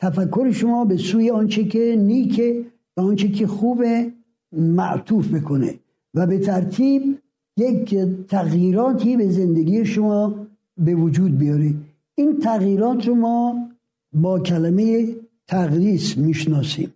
تفکر 0.00 0.52
شما 0.52 0.84
به 0.84 0.96
سوی 0.96 1.30
آنچه 1.30 1.64
که 1.64 1.96
نیکه 1.98 2.66
و 2.96 3.00
آنچه 3.00 3.28
که 3.28 3.46
خوبه 3.46 4.12
معطوف 4.52 5.34
بکنه. 5.34 5.74
و 6.18 6.26
به 6.26 6.38
ترتیب 6.38 7.18
یک 7.56 7.94
تغییراتی 8.28 9.16
به 9.16 9.28
زندگی 9.30 9.84
شما 9.84 10.34
به 10.78 10.94
وجود 10.94 11.38
بیاره. 11.38 11.74
این 12.14 12.38
تغییرات 12.38 13.08
رو 13.08 13.14
ما 13.14 13.68
با 14.12 14.38
کلمه 14.40 15.14
تقدیس 15.46 16.16
می‌شناسیم. 16.16 16.94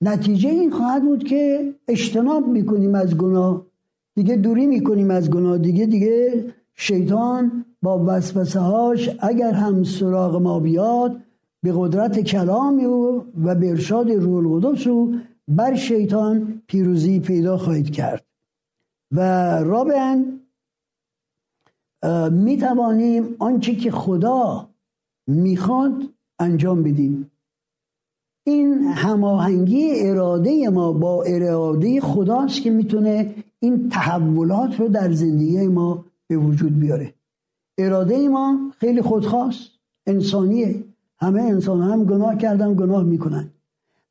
نتیجه 0.00 0.48
این 0.48 0.70
خواهد 0.70 1.02
بود 1.02 1.24
که 1.24 1.74
اجتناب 1.88 2.48
می‌کنیم 2.48 2.94
از 2.94 3.16
گناه. 3.16 3.66
دیگه 4.14 4.36
دوری 4.36 4.66
می‌کنیم 4.66 5.10
از 5.10 5.30
گناه. 5.30 5.58
دیگه 5.58 5.86
دیگه 5.86 6.44
شیطان 6.74 7.64
با 7.82 8.04
وسوسه 8.06 8.60
هاش 8.60 9.10
اگر 9.20 9.52
هم 9.52 9.84
سراغ 9.84 10.36
ما 10.36 10.60
بیاد 10.60 11.16
به 11.62 11.72
قدرت 11.76 12.20
کلامی 12.20 12.84
و 12.84 13.22
و 13.44 13.54
به 13.54 13.70
ارشاد 13.70 14.10
روح 14.10 14.36
القدس 14.36 14.86
و 14.86 15.12
بر 15.48 15.74
شیطان 15.74 16.51
پیروزی 16.66 17.20
پیدا 17.20 17.58
خواهید 17.58 17.90
کرد. 17.90 18.24
و 19.12 19.20
رابعا 19.62 20.24
می 22.30 22.56
توانیم 22.56 23.36
آنچه 23.38 23.74
که 23.74 23.90
خدا 23.90 24.68
می‌خواد 25.26 26.02
انجام 26.38 26.82
بدیم. 26.82 27.30
این 28.44 28.84
هماهنگی 28.84 29.90
اراده 30.00 30.68
ما 30.68 30.92
با 30.92 31.22
اراده 31.22 32.00
خداست 32.00 32.62
که 32.62 32.70
می‌تونه 32.70 33.34
این 33.60 33.88
تحولات 33.88 34.80
رو 34.80 34.88
در 34.88 35.12
زندگی 35.12 35.66
ما 35.66 36.04
به 36.26 36.36
وجود 36.36 36.78
بیاره. 36.78 37.14
اراده 37.78 38.28
ما 38.28 38.70
خیلی 38.78 39.02
خودخواست 39.02 39.70
انسانیه. 40.06 40.84
همه 41.18 41.42
انسان 41.42 41.82
هم 41.82 42.04
گناه 42.04 42.36
کردن 42.36 42.74
گناه 42.74 43.02
می‌کنن. 43.02 43.50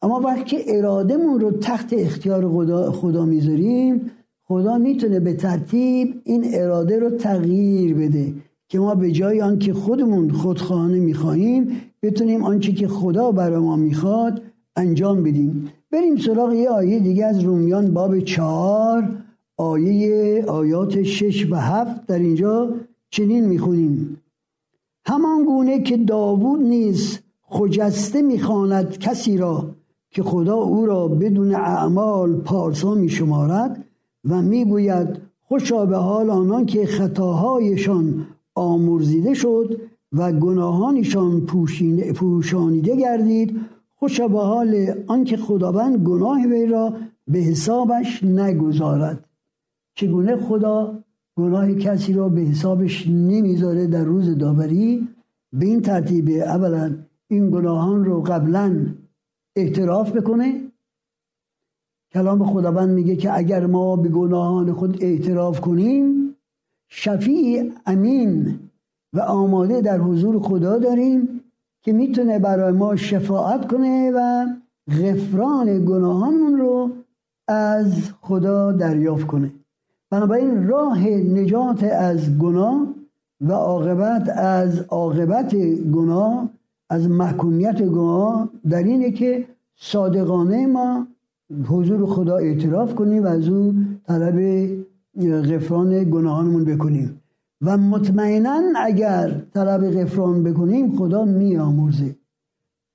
اما 0.02 0.20
وقتی 0.20 0.58
ارادهمون 0.68 1.40
رو 1.40 1.52
تحت 1.52 1.94
اختیار 1.94 2.50
خدا, 2.50 2.92
خدا 2.92 3.26
می‌ذاریم 3.26 4.12
خدا 4.44 4.78
می‌تونه 4.78 5.20
به 5.20 5.34
ترتیب 5.34 6.22
این 6.24 6.46
اراده 6.54 7.00
رو 7.00 7.10
تغییر 7.10 7.96
بده 7.96 8.34
که 8.68 8.80
ما 8.80 8.96
به 8.96 9.12
جای 9.12 9.42
آنکه 9.42 9.74
خودمون 9.74 10.32
خودخواهانه 10.32 11.00
می‌خواهیم 11.00 11.82
بتونیم 12.04 12.44
آنچه 12.44 12.72
که 12.72 12.88
خدا 12.88 13.32
برای 13.32 13.60
ما 13.60 13.76
می‌خواد 13.76 14.42
انجام 14.76 15.24
بدیم. 15.24 15.72
بریم 15.92 16.16
سراغ 16.16 16.54
یه 16.54 16.70
آیه 16.70 17.00
دیگه 17.00 17.26
از 17.26 17.40
رومیان 17.40 17.94
باب 17.94 18.20
چهار 18.20 19.10
آیه 19.58 20.46
آیات 20.48 21.04
شش 21.04 21.52
و 21.52 21.56
هفت. 21.56 22.08
در 22.08 22.20
اینجا 22.20 22.76
چنین 23.10 23.46
می‌خونیم. 23.46 24.22
همان 25.06 25.46
گونه 25.46 25.82
که 25.82 25.98
داوود 25.98 26.62
نیز 26.62 27.20
خجسته 27.42 28.22
می‌خواند 28.22 28.98
کسی 28.98 29.38
را 29.38 29.76
که 30.12 30.24
خدا 30.24 30.56
او 30.56 30.86
را 30.86 31.08
بدون 31.08 31.56
اعمال 31.56 32.36
پارسا 32.36 32.93
میشمارد 32.93 33.86
و 34.30 34.41
می‌گوید 34.41 35.08
خوشا 35.41 35.86
به 35.86 35.97
حال 35.97 36.30
آنان 36.30 36.65
که 36.65 36.86
خطاهایشان 36.86 38.28
آمرزیده 38.56 39.34
شد 39.34 39.82
و 40.13 40.32
گناهانشان 40.32 41.45
پوشانیده 42.15 42.95
گردید 42.95 43.60
خوشا 43.95 44.28
به 44.28 44.39
حال 44.39 44.93
آنکه 45.08 45.38
خداوند 45.38 45.97
گناه 46.08 46.45
وی 46.45 46.65
را 46.65 46.93
به 47.28 47.39
حسابش 47.39 48.24
نگذارد. 48.24 49.26
چگونه 49.95 50.36
خدا 50.36 51.04
گناه 51.38 51.74
کسی 51.74 52.13
را 52.13 52.30
به 52.30 52.41
حسابش 52.41 53.08
نمی‌ذاره 53.08 53.88
در 53.88 54.04
روز 54.04 54.38
داوری؟ 54.38 55.08
به 55.54 55.65
این 55.65 55.82
ترتیب 55.82 56.30
اولا 56.30 56.95
این 57.28 57.50
گناهان 57.50 58.06
رو 58.06 58.21
قبلا 58.21 58.86
اعتراف 59.56 60.12
بکنه. 60.12 60.62
کلام 62.14 62.46
خداوند 62.46 62.90
میگه 62.90 63.16
که 63.16 63.38
اگر 63.38 63.66
ما 63.66 63.96
به 63.96 64.10
گناهان 64.10 64.74
خود 64.74 65.04
اعتراف 65.04 65.62
کنیم 65.62 66.36
شفیع 66.90 67.72
امین 67.86 68.60
و 69.14 69.20
آماده 69.20 69.82
در 69.82 69.98
حضور 69.98 70.40
خدا 70.40 70.78
داریم 70.78 71.42
که 71.82 71.94
می‌تونه 71.94 72.40
برای 72.40 72.72
ما 72.72 72.96
شفاعت 72.96 73.68
کنه 73.68 74.12
و 74.16 74.46
غفران 74.88 75.86
گناهانمون 75.86 76.60
رو 76.60 76.90
از 77.48 78.12
خدا 78.22 78.72
دریافت 78.72 79.28
کنه. 79.28 79.52
بنابراین 80.10 80.68
راه 80.68 81.08
نجات 81.10 81.84
از 81.84 82.38
گناه 82.38 82.88
و 83.42 83.52
عاقبت 83.52 84.30
از 84.30 84.80
عاقبت 84.80 85.56
گناه 85.94 86.50
از 86.92 87.10
محکومیت 87.10 87.82
گناه 87.82 88.50
در 88.70 88.84
اینه 88.84 89.12
که 89.12 89.48
صادقانه 89.76 90.68
ما 90.68 91.08
حضور 91.66 92.06
خدا 92.06 92.38
اعتراف 92.38 92.96
کنیم 92.96 93.24
و 93.24 93.28
از 93.28 93.48
او 93.48 93.76
طلب 94.08 94.38
غفران 95.24 96.04
گناهانمون 96.04 96.66
بکنیم. 96.66 97.22
و 97.62 97.78
مطمئنا 97.78 98.62
اگر 98.76 99.42
طلب 99.54 99.92
غفران 99.92 100.44
بکنیم 100.44 100.98
خدا 100.98 101.26
میآمرزه. 101.26 102.16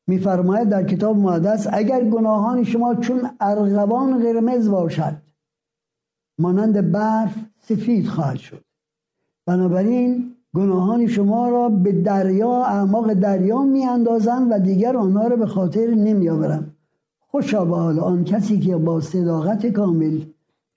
میفرماید 0.06 0.68
در 0.68 0.82
کتاب 0.82 1.16
مقدس 1.16 1.66
اگر 1.72 2.04
گناهان 2.04 2.64
شما 2.64 2.94
چون 2.94 3.30
ارغوان 3.40 4.22
قرمز 4.22 4.68
باشد 4.68 5.16
مانند 6.38 6.92
برف 6.92 7.34
سفید 7.60 8.06
خواهد 8.06 8.36
شد. 8.36 8.64
بنابراین 9.46 10.35
گناهان 10.56 11.06
شما 11.06 11.48
را 11.48 11.68
به 11.68 11.92
دریا 11.92 12.64
اعماق 12.64 13.12
دریا 13.12 13.62
میاندازند 13.62 14.48
و 14.50 14.58
دیگر 14.58 14.96
آنها 14.96 15.26
را 15.26 15.36
به 15.36 15.46
خاطر 15.46 15.86
نمیآورند 15.94 16.76
خوشا 17.30 17.64
به 17.64 17.76
حال 17.76 17.98
آن 18.00 18.24
کسی 18.24 18.58
که 18.60 18.76
با 18.76 19.00
صداقت 19.00 19.66
کامل 19.66 20.20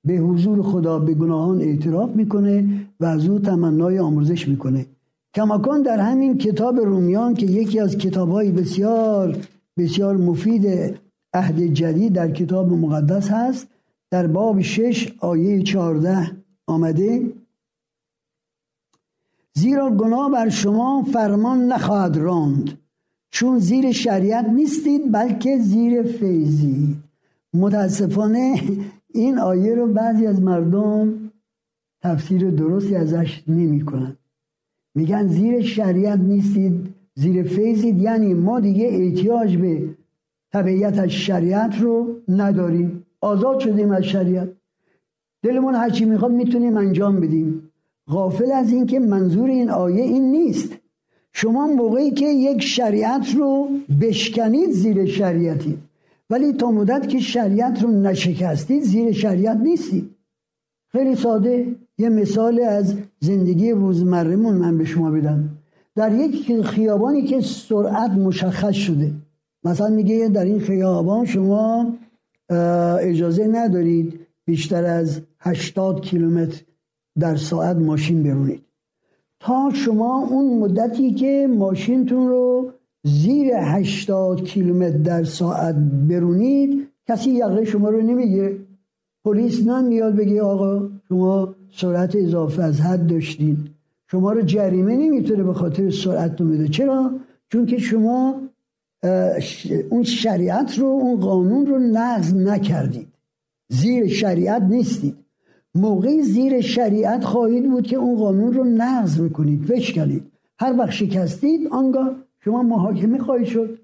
به 0.06 0.14
حضور 0.14 0.62
خدا 0.62 1.00
به 1.00 1.14
گناهان 1.14 1.62
اعتراف 1.62 2.10
می‌کنه 2.16 2.66
و 3.00 3.06
از 3.06 3.28
او 3.28 3.40
تمنای 3.40 4.00
آموزش 4.00 4.48
می‌کنه. 4.48 4.86
کماکان 5.36 5.82
در 5.82 6.00
همین 6.00 6.38
کتاب 6.38 6.80
رومیان 6.80 7.34
که 7.34 7.46
یکی 7.46 7.80
از 7.80 7.98
کتاب 7.98 8.30
های 8.30 8.52
بسیار 8.52 9.38
بسیار 9.78 10.18
مفید 10.18 10.96
عهد 11.34 11.60
جدید 11.62 12.14
در 12.14 12.32
کتاب 12.32 12.74
مقدس 12.74 13.32
هست 13.32 13.68
در 14.12 14.28
باب 14.28 14.62
شش 14.62 15.14
آیه 15.20 15.64
چهارده 15.64 16.32
آمده 16.68 17.22
زیرا 19.60 19.90
گناه 19.90 20.32
بر 20.32 20.50
شما 20.50 21.04
فرمان 21.14 21.66
نخواهد 21.66 22.18
راند. 22.18 22.78
چون 23.32 23.60
زیر 23.60 23.92
شریعت 23.92 24.46
نیستید 24.46 25.12
بلکه 25.12 25.58
زیر 25.58 26.04
فیضید 26.04 26.98
متاسفانه 27.54 28.62
این 29.14 29.40
آیه 29.40 29.76
رو 29.76 29.94
بعضی 29.94 30.28
از 30.28 30.42
مردم 30.42 31.32
تفسیر 32.04 32.50
درستی 32.52 32.96
ازش 32.96 33.44
نمی 33.48 33.82
کنند 33.82 34.18
میگن 34.96 35.28
زیر 35.28 35.62
شریعت 35.62 36.20
نیستید 36.20 36.90
زیر 37.16 37.44
فیضید 37.44 37.98
یعنی 38.02 38.34
ما 38.34 38.60
دیگه 38.60 38.86
احتیاج 38.86 39.58
به 39.58 39.96
طبعیت 40.52 41.00
از 41.00 41.10
شریعت 41.10 41.82
رو 41.82 42.16
نداریم. 42.28 43.06
آزاد 43.22 43.60
شدیم 43.60 43.92
از 43.92 44.04
شریعت. 44.04 44.50
دلمون 45.44 45.76
هرچی 45.76 46.06
می‌خواد 46.06 46.32
می‌تونیم 46.32 46.78
انجام 46.78 47.20
بدیم. 47.20 47.69
غافل 48.10 48.52
از 48.52 48.72
اینکه 48.72 49.00
منظور 49.00 49.50
این 49.50 49.70
آیه 49.70 50.04
این 50.04 50.32
نیست. 50.32 50.70
شما 51.34 51.68
موقعی 51.68 52.12
که 52.12 52.26
یک 52.26 52.62
شریعت 52.62 53.36
رو 53.36 53.70
بشکنید 54.02 54.72
زیر 54.72 55.06
شریعتی. 55.06 55.78
ولی 56.30 56.54
تا 56.54 56.72
مدت 56.72 57.10
که 57.10 57.20
شریعت 57.20 57.84
رو 57.84 57.92
نشکستید 57.92 58.84
زیر 58.84 59.12
شریعت 59.12 59.58
نیستید. 59.58 60.10
خیلی 60.92 61.16
ساده. 61.16 61.76
یه 61.98 62.10
مثال 62.10 62.60
از 62.60 62.96
زندگی 63.20 63.72
روزمرهمون 63.72 64.54
من 64.54 64.78
به 64.78 64.86
شما 64.86 65.12
بدم. 65.12 65.50
در 65.96 66.16
یک 66.16 66.62
خیابانی 66.62 67.24
که 67.24 67.42
سرعت 67.42 68.12
مشخص 68.12 68.76
شده. 68.76 69.12
مثلا 69.64 69.90
میگه 69.90 70.30
در 70.34 70.46
این 70.46 70.60
خیابان 70.60 71.26
شما 71.26 71.94
اجازه 73.02 73.48
ندارید 73.48 74.20
بیشتر 74.46 74.84
از 74.84 75.22
80 75.40 76.02
کیلومتر 76.02 76.62
در 77.20 77.36
ساعت 77.36 77.78
ماشین 77.78 78.24
برونید 78.24 78.62
تا 79.40 79.70
شما 79.74 80.28
اون 80.30 80.60
مدتی 80.60 81.14
که 81.14 81.48
ماشینتون 81.58 82.28
رو 82.28 82.72
زیر 83.04 83.54
80 83.56 84.44
کیلومتر 84.44 84.98
در 84.98 85.24
ساعت 85.24 85.76
برونید 86.10 86.88
کسی 87.08 87.32
یقه 87.32 87.66
شما 87.66 87.90
رو 87.90 88.02
نمیگه. 88.02 88.58
پلیس 89.26 89.68
نمیاد 89.68 90.16
بگه 90.16 90.42
آقا 90.42 90.90
شما 91.10 91.56
سرعت 91.72 92.16
اضافه 92.16 92.64
از 92.64 92.82
حد 92.82 93.08
داشتین. 93.08 93.58
شما 94.12 94.32
رو 94.32 94.42
جریمه 94.42 94.96
نمی‌تونه 94.96 95.44
به 95.44 95.54
خاطر 95.54 95.90
سرعت 95.90 96.42
میده 96.42 96.68
چرا؟ 96.68 97.12
چون 97.52 97.66
که 97.66 97.78
شما 97.78 98.42
اون 99.90 100.04
شریعت 100.04 100.80
رو 100.80 100.86
اون 100.86 101.20
قانون 101.20 101.66
رو 101.66 101.80
نقض 101.80 102.34
نکردید. 102.34 103.08
زیر 103.70 104.08
شریعت 104.08 104.62
نیستید. 104.62 105.16
موقعی 105.76 106.24
زیر 106.24 106.62
شریعت 106.62 107.24
خواهید 107.24 107.70
بود 107.70 107.88
که 107.88 107.96
اون 107.96 108.18
قانون 108.18 108.54
رو 108.54 108.64
نقض 108.64 109.20
می‌کنید. 109.20 109.68
بشکنید. 109.68 110.24
هر 110.60 110.76
وقت 110.80 110.92
شکستید 110.92 111.68
آنگاه 111.68 112.12
شما 112.40 112.64
محاکمه 112.64 113.18
خواهید 113.18 113.48
شد. 113.48 113.80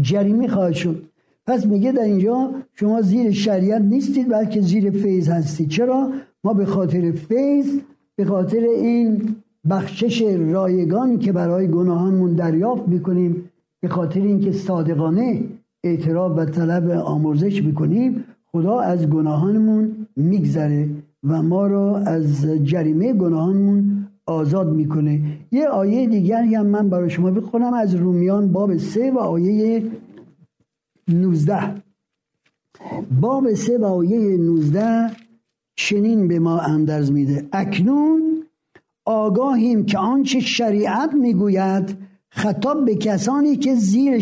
جریمه 0.00 0.48
خواهد 0.48 0.72
شد. 0.72 1.02
پس 1.46 1.66
میگه 1.66 1.92
در 1.92 2.02
اینجا 2.02 2.50
شما 2.74 3.00
زیر 3.02 3.30
شریعت 3.30 3.82
نیستید 3.82 4.28
بلکه 4.28 4.60
زیر 4.60 4.90
فیض 4.90 5.28
هستید. 5.28 5.68
چرا؟ 5.68 6.10
ما 6.44 6.54
به 6.54 6.66
خاطر 6.66 7.12
فیض 7.12 7.80
به 8.16 8.24
خاطر 8.24 8.60
این 8.60 9.36
بخشش 9.70 10.22
رایگان 10.22 11.18
که 11.18 11.32
برای 11.32 11.68
گناهانمون 11.68 12.34
دریافت 12.34 12.88
می‌کنیم 12.88 13.50
به 13.80 13.88
خاطر 13.88 14.20
اینکه 14.20 14.52
صادقانه 14.52 15.42
اعتراف 15.84 16.38
و 16.38 16.44
طلب 16.44 16.90
آمرزش 16.90 17.62
می‌کنیم 17.62 18.24
خدا 18.54 18.80
از 18.80 19.06
گناهانمون 19.06 20.06
میگذره 20.16 20.88
و 21.24 21.42
ما 21.42 21.66
را 21.66 21.98
از 21.98 22.46
جریمه 22.64 23.12
گناهانمون 23.12 24.06
آزاد 24.26 24.72
می‌کنه. 24.72 25.20
یه 25.52 25.68
آیه 25.68 26.08
دیگری 26.08 26.54
هم 26.54 26.66
من 26.66 26.88
برای 26.88 27.10
شما 27.10 27.30
بخونم 27.30 27.74
از 27.74 27.94
رومیان 27.94 28.52
باب 28.52 28.76
سه 28.76 29.10
و 29.10 29.18
آیه 29.18 29.82
19 31.08 31.82
باب 33.20 33.54
سه 33.54 33.78
و 33.78 33.84
آیه 33.84 34.36
19 34.36 35.10
چنین 35.76 36.28
به 36.28 36.38
ما 36.38 36.58
اندرز 36.58 37.10
میده. 37.10 37.46
اکنون 37.52 38.44
آگاهیم 39.04 39.86
که 39.86 39.98
آنچه 39.98 40.40
شریعت 40.40 41.14
می‌گوید 41.14 41.96
خطاب 42.28 42.84
به 42.84 42.94
کسانی 42.94 43.56
که 43.56 43.74
زیر 43.74 44.18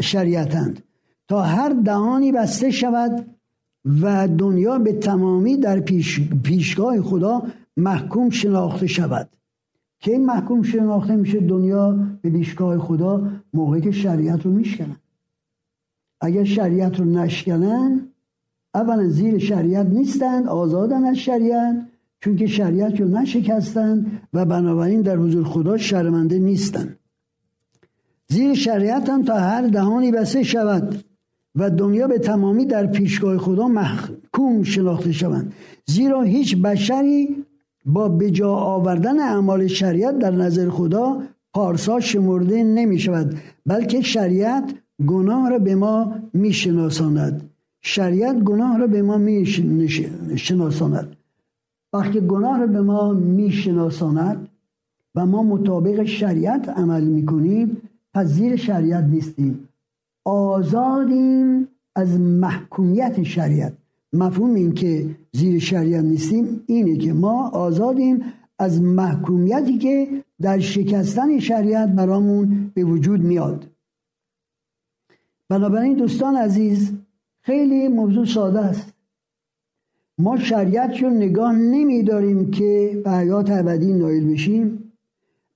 شریعتند 0.00 0.82
تا 1.28 1.42
هر 1.42 1.68
دهانی 1.68 2.32
بسته 2.32 2.70
شود 2.70 3.39
و 3.84 4.28
دنیا 4.28 4.78
به 4.78 4.92
تمامی 4.92 5.56
در 5.56 5.80
پیش، 5.80 6.20
پیشگاه 6.42 7.00
خدا 7.00 7.42
محکوم 7.76 8.30
شناخته 8.30 8.86
شود. 8.86 9.28
که 10.00 10.12
این 10.12 10.26
محکوم 10.26 10.62
شناخته 10.62 11.16
میشه 11.16 11.40
دنیا 11.40 11.98
به 12.22 12.30
پیشگاه 12.30 12.78
خدا 12.78 13.30
موقعی 13.54 13.80
که 13.80 13.90
شریعت 13.90 14.46
رو 14.46 14.52
میشکنن. 14.52 14.96
اگر 16.20 16.44
شریعت 16.44 16.98
رو 17.00 17.04
نشکنن 17.04 18.08
اولا 18.74 19.08
زیر 19.08 19.38
شریعت 19.38 19.86
نیستند 19.86 20.48
آزادن 20.48 21.04
از 21.04 21.16
شریعت 21.16 21.86
چون 22.20 22.36
که 22.36 22.46
شریعت 22.46 23.00
رو 23.00 23.08
نشکستند 23.08 24.20
و 24.32 24.44
بنابراین 24.44 25.02
در 25.02 25.16
حضور 25.16 25.44
خدا 25.44 25.76
شرمنده 25.76 26.38
نیستند 26.38 26.98
زیر 28.28 28.54
شریعت 28.54 29.08
هم 29.08 29.24
تا 29.24 29.34
هر 29.34 29.62
دهانی 29.62 30.12
بسته 30.12 30.42
شود. 30.42 31.04
و 31.56 31.70
دنیا 31.70 32.08
به 32.08 32.18
تمامی 32.18 32.66
در 32.66 32.86
پیشگاه 32.86 33.38
خدا 33.38 33.68
محکوم 33.68 34.62
شناخته 34.62 35.12
شوند. 35.12 35.52
زیرا 35.86 36.22
هیچ 36.22 36.56
بشری 36.56 37.44
با 37.86 38.08
بجا 38.08 38.52
آوردن 38.52 39.20
اعمال 39.20 39.66
شریعت 39.66 40.18
در 40.18 40.30
نظر 40.30 40.70
خدا 40.70 41.22
پارسا 41.54 42.00
شمرده 42.00 42.62
نمی 42.62 42.98
شود 42.98 43.34
بلکه 43.66 44.00
شریعت 44.00 44.74
گناه 45.06 45.50
را 45.50 45.58
به 45.58 45.74
ما 45.74 46.14
می 46.34 46.52
شناساند. 46.52 47.50
شریعت 47.82 48.38
گناه 48.38 48.78
را 48.78 48.86
به 48.86 49.02
ما 49.02 49.18
می 49.18 49.46
شناساند. 50.36 51.16
وقتی 51.92 52.20
گناه 52.20 52.60
را 52.60 52.66
به 52.66 52.80
ما 52.80 53.12
می 53.12 53.52
شناساند 53.52 54.48
و 55.14 55.26
ما 55.26 55.42
مطابق 55.42 56.04
شریعت 56.04 56.68
عمل 56.68 57.04
می 57.04 57.26
کنیم 57.26 57.76
پس 58.14 58.26
زیر 58.26 58.56
شریعت 58.56 59.04
نیستیم. 59.04 59.68
آزادیم 60.30 61.68
از 61.96 62.20
محکومیت 62.20 63.22
شریعت. 63.22 63.72
مفهوم 64.12 64.54
این 64.54 64.74
که 64.74 65.16
زیر 65.32 65.58
شریعت 65.58 66.04
نیستیم 66.04 66.62
اینه 66.66 66.96
که 66.96 67.12
ما 67.12 67.48
آزادیم 67.48 68.22
از 68.58 68.82
محکومیتی 68.82 69.78
که 69.78 70.24
در 70.40 70.58
شکستن 70.58 71.38
شریعت 71.38 71.88
برامون 71.88 72.70
به 72.74 72.84
وجود 72.84 73.20
میاد. 73.20 73.66
بنابراین 75.48 75.94
دوستان 75.94 76.36
عزیز 76.36 76.92
خیلی 77.40 77.88
موضوع 77.88 78.24
ساده 78.24 78.60
است. 78.60 78.92
ما 80.18 80.38
شریعت 80.38 81.02
رو 81.02 81.10
نگاه 81.10 81.52
نمیداریم 81.56 82.50
که 82.50 83.00
به 83.04 83.10
حیات 83.10 83.50
ابدی 83.50 83.92
نایل 83.92 84.32
بشیم 84.32 84.92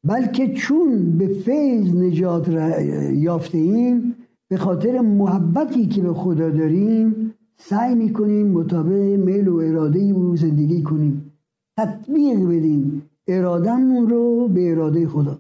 بلکه 0.05 0.55
چون 0.55 1.19
به 1.19 1.29
فیض 1.29 1.95
نجات 1.95 2.49
یافته 3.13 3.59
ایم 3.59 4.17
به 4.49 4.57
خاطر 4.57 5.01
محبتی 5.01 5.87
که 5.87 6.03
به 6.03 6.15
خدا 6.15 6.51
داریم 6.51 7.35
سعی 7.57 7.95
می‌کنیم 7.95 8.47
مطابق 8.47 9.03
میل 9.03 9.49
و 9.49 9.57
اراده 9.57 10.01
او 10.01 10.37
زندگی 10.37 10.83
کنیم. 10.83 11.33
تطبیق 11.79 12.47
بدیم. 12.47 13.11
ارادهمون 13.29 14.09
رو 14.09 14.49
به 14.49 14.71
اراده 14.71 15.09
خدا. 15.09 15.39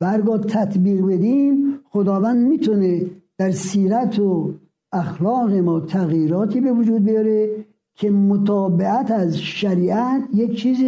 و 0.00 0.38
تطبیق 0.38 1.06
بدیم 1.06 1.78
خداوند 1.84 2.46
می‌تونه 2.46 3.06
در 3.38 3.50
سیرت 3.50 4.18
و 4.18 4.54
اخلاق 4.92 5.52
ما 5.52 5.80
تغییراتی 5.80 6.60
به 6.60 6.72
وجود 6.72 7.04
بیاره 7.04 7.50
که 7.94 8.10
مطابعت 8.10 9.10
از 9.10 9.38
شریعت 9.38 10.22
یک 10.34 10.56
چیز 10.56 10.78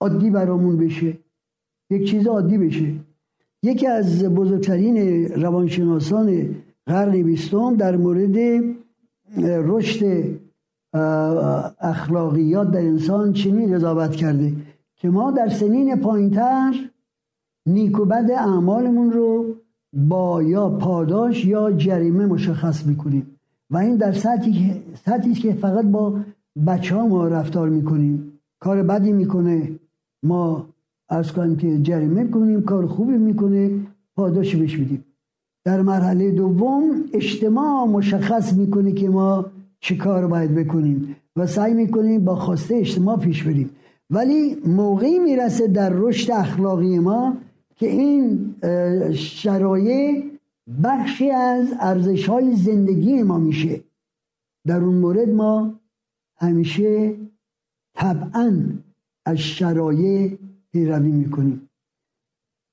عادی 0.00 0.30
برامون 0.30 0.76
بشه. 0.76 1.18
یک 1.90 2.10
چیز 2.10 2.26
عادی 2.26 2.58
بشه. 2.58 2.94
یکی 3.62 3.86
از 3.86 4.24
بزرگترین 4.24 5.28
روانشناسان 5.28 6.54
قرن 6.88 7.22
بیستم 7.22 7.76
در 7.76 7.96
مورد 7.96 8.36
رشد 9.42 10.02
اخلاقیات 11.80 12.70
در 12.70 12.78
انسان 12.78 13.32
چنین 13.32 13.74
قضاوت 13.74 14.16
کرده 14.16 14.52
که 14.96 15.10
ما 15.10 15.30
در 15.30 15.48
سنین 15.48 15.96
پایینتر 15.96 16.74
نیک 17.66 18.00
و 18.00 18.04
بد 18.04 18.30
اعمالمون 18.30 19.12
رو 19.12 19.54
با 19.92 20.42
یا 20.42 20.68
پاداش 20.68 21.44
یا 21.44 21.72
جریمه 21.72 22.26
مشخص 22.26 22.86
می‌کنیم. 22.86 23.26
و 23.70 23.76
این 23.76 23.96
در 23.96 24.12
سطحی 24.12 24.82
سطحی 25.04 25.32
که 25.32 25.52
فقط 25.52 25.84
با 25.84 26.20
بچه 26.66 26.94
ها 26.96 27.06
ما 27.06 27.28
رفتار 27.28 27.68
می‌کنیم. 27.68 28.32
کار 28.60 28.82
بدی 28.82 29.12
می‌کنه 29.12 29.78
ما 30.22 30.66
از 31.08 31.32
کنیم 31.32 31.56
که 31.56 31.78
جریمه 31.82 32.28
کنیم 32.28 32.62
کار 32.62 32.86
خوبی 32.86 33.18
می‌کنه 33.18 33.70
پاداش 34.16 34.56
بهش 34.56 34.78
میدیم. 34.78 35.04
در 35.64 35.82
مرحله 35.82 36.30
دوم 36.30 37.04
اجتماع 37.12 37.86
مشخص 37.86 38.52
می‌کنه 38.52 38.92
که 38.92 39.08
ما 39.08 39.46
چه 39.80 39.96
کار 39.96 40.26
باید 40.26 40.54
بکنیم 40.54 41.16
و 41.36 41.46
سعی 41.46 41.74
می‌کنیم 41.74 42.24
با 42.24 42.36
خواسته 42.36 42.74
اجتماع 42.76 43.18
پیش 43.18 43.42
بریم. 43.42 43.70
ولی 44.10 44.54
موقعی 44.66 45.18
می‌رسه 45.18 45.66
در 45.66 45.90
رشد 45.94 46.30
اخلاقی 46.30 46.98
ما 46.98 47.36
که 47.76 47.86
این 47.86 48.54
شرایط 49.14 50.24
بخشی 50.84 51.30
از 51.30 51.66
ارزش 51.80 52.28
های 52.28 52.56
زندگی 52.56 53.22
ما 53.22 53.38
میشه. 53.38 53.80
در 54.66 54.80
اون 54.80 54.94
مورد 54.94 55.28
ما 55.28 55.74
همیشه 56.36 57.14
طبعا 57.94 58.62
از 59.26 59.38
شرایط 59.38 60.38
پیروی 60.72 61.12
می‌کنیم. 61.12 61.68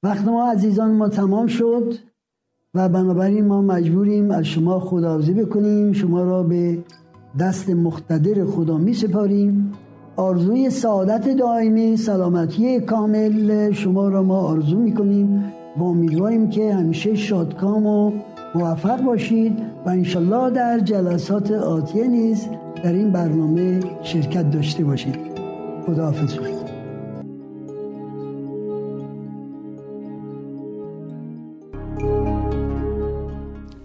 وقت 0.03 0.25
ما 0.25 0.51
عزیزان 0.51 0.91
ما 0.91 1.09
تمام 1.09 1.47
شد. 1.47 1.93
و 2.75 2.89
بنابراین 2.89 3.45
ما 3.45 3.61
مجبوریم 3.61 4.31
از 4.31 4.45
شما 4.45 4.79
خداحافظی 4.79 5.33
بکنیم. 5.33 5.93
شما 5.93 6.23
را 6.23 6.43
به 6.43 6.77
دست 7.39 7.69
مختدر 7.69 8.45
خدا 8.45 8.77
می 8.77 8.93
سپاریم. 8.93 9.71
آرزوی 10.15 10.69
سعادت 10.69 11.29
دائمی 11.37 11.97
سلامتی 11.97 12.79
کامل 12.79 13.71
شما 13.71 14.07
را 14.07 14.23
ما 14.23 14.39
آرزو 14.39 14.79
می 14.79 14.93
کنیم 14.93 15.43
و 15.77 15.83
امیدواریم 15.83 16.49
که 16.49 16.73
همیشه 16.73 17.15
شادکام 17.15 17.85
و 17.85 18.11
موفق 18.55 19.01
باشید 19.01 19.57
و 19.85 19.89
انشالله 19.89 20.49
در 20.49 20.79
جلسات 20.79 21.51
آتیه 21.51 22.07
نیز 22.07 22.47
در 22.83 22.93
این 22.93 23.11
برنامه 23.11 23.79
شرکت 24.01 24.51
داشته 24.51 24.83
باشید. 24.83 25.15
خداحافظ. 25.85 26.37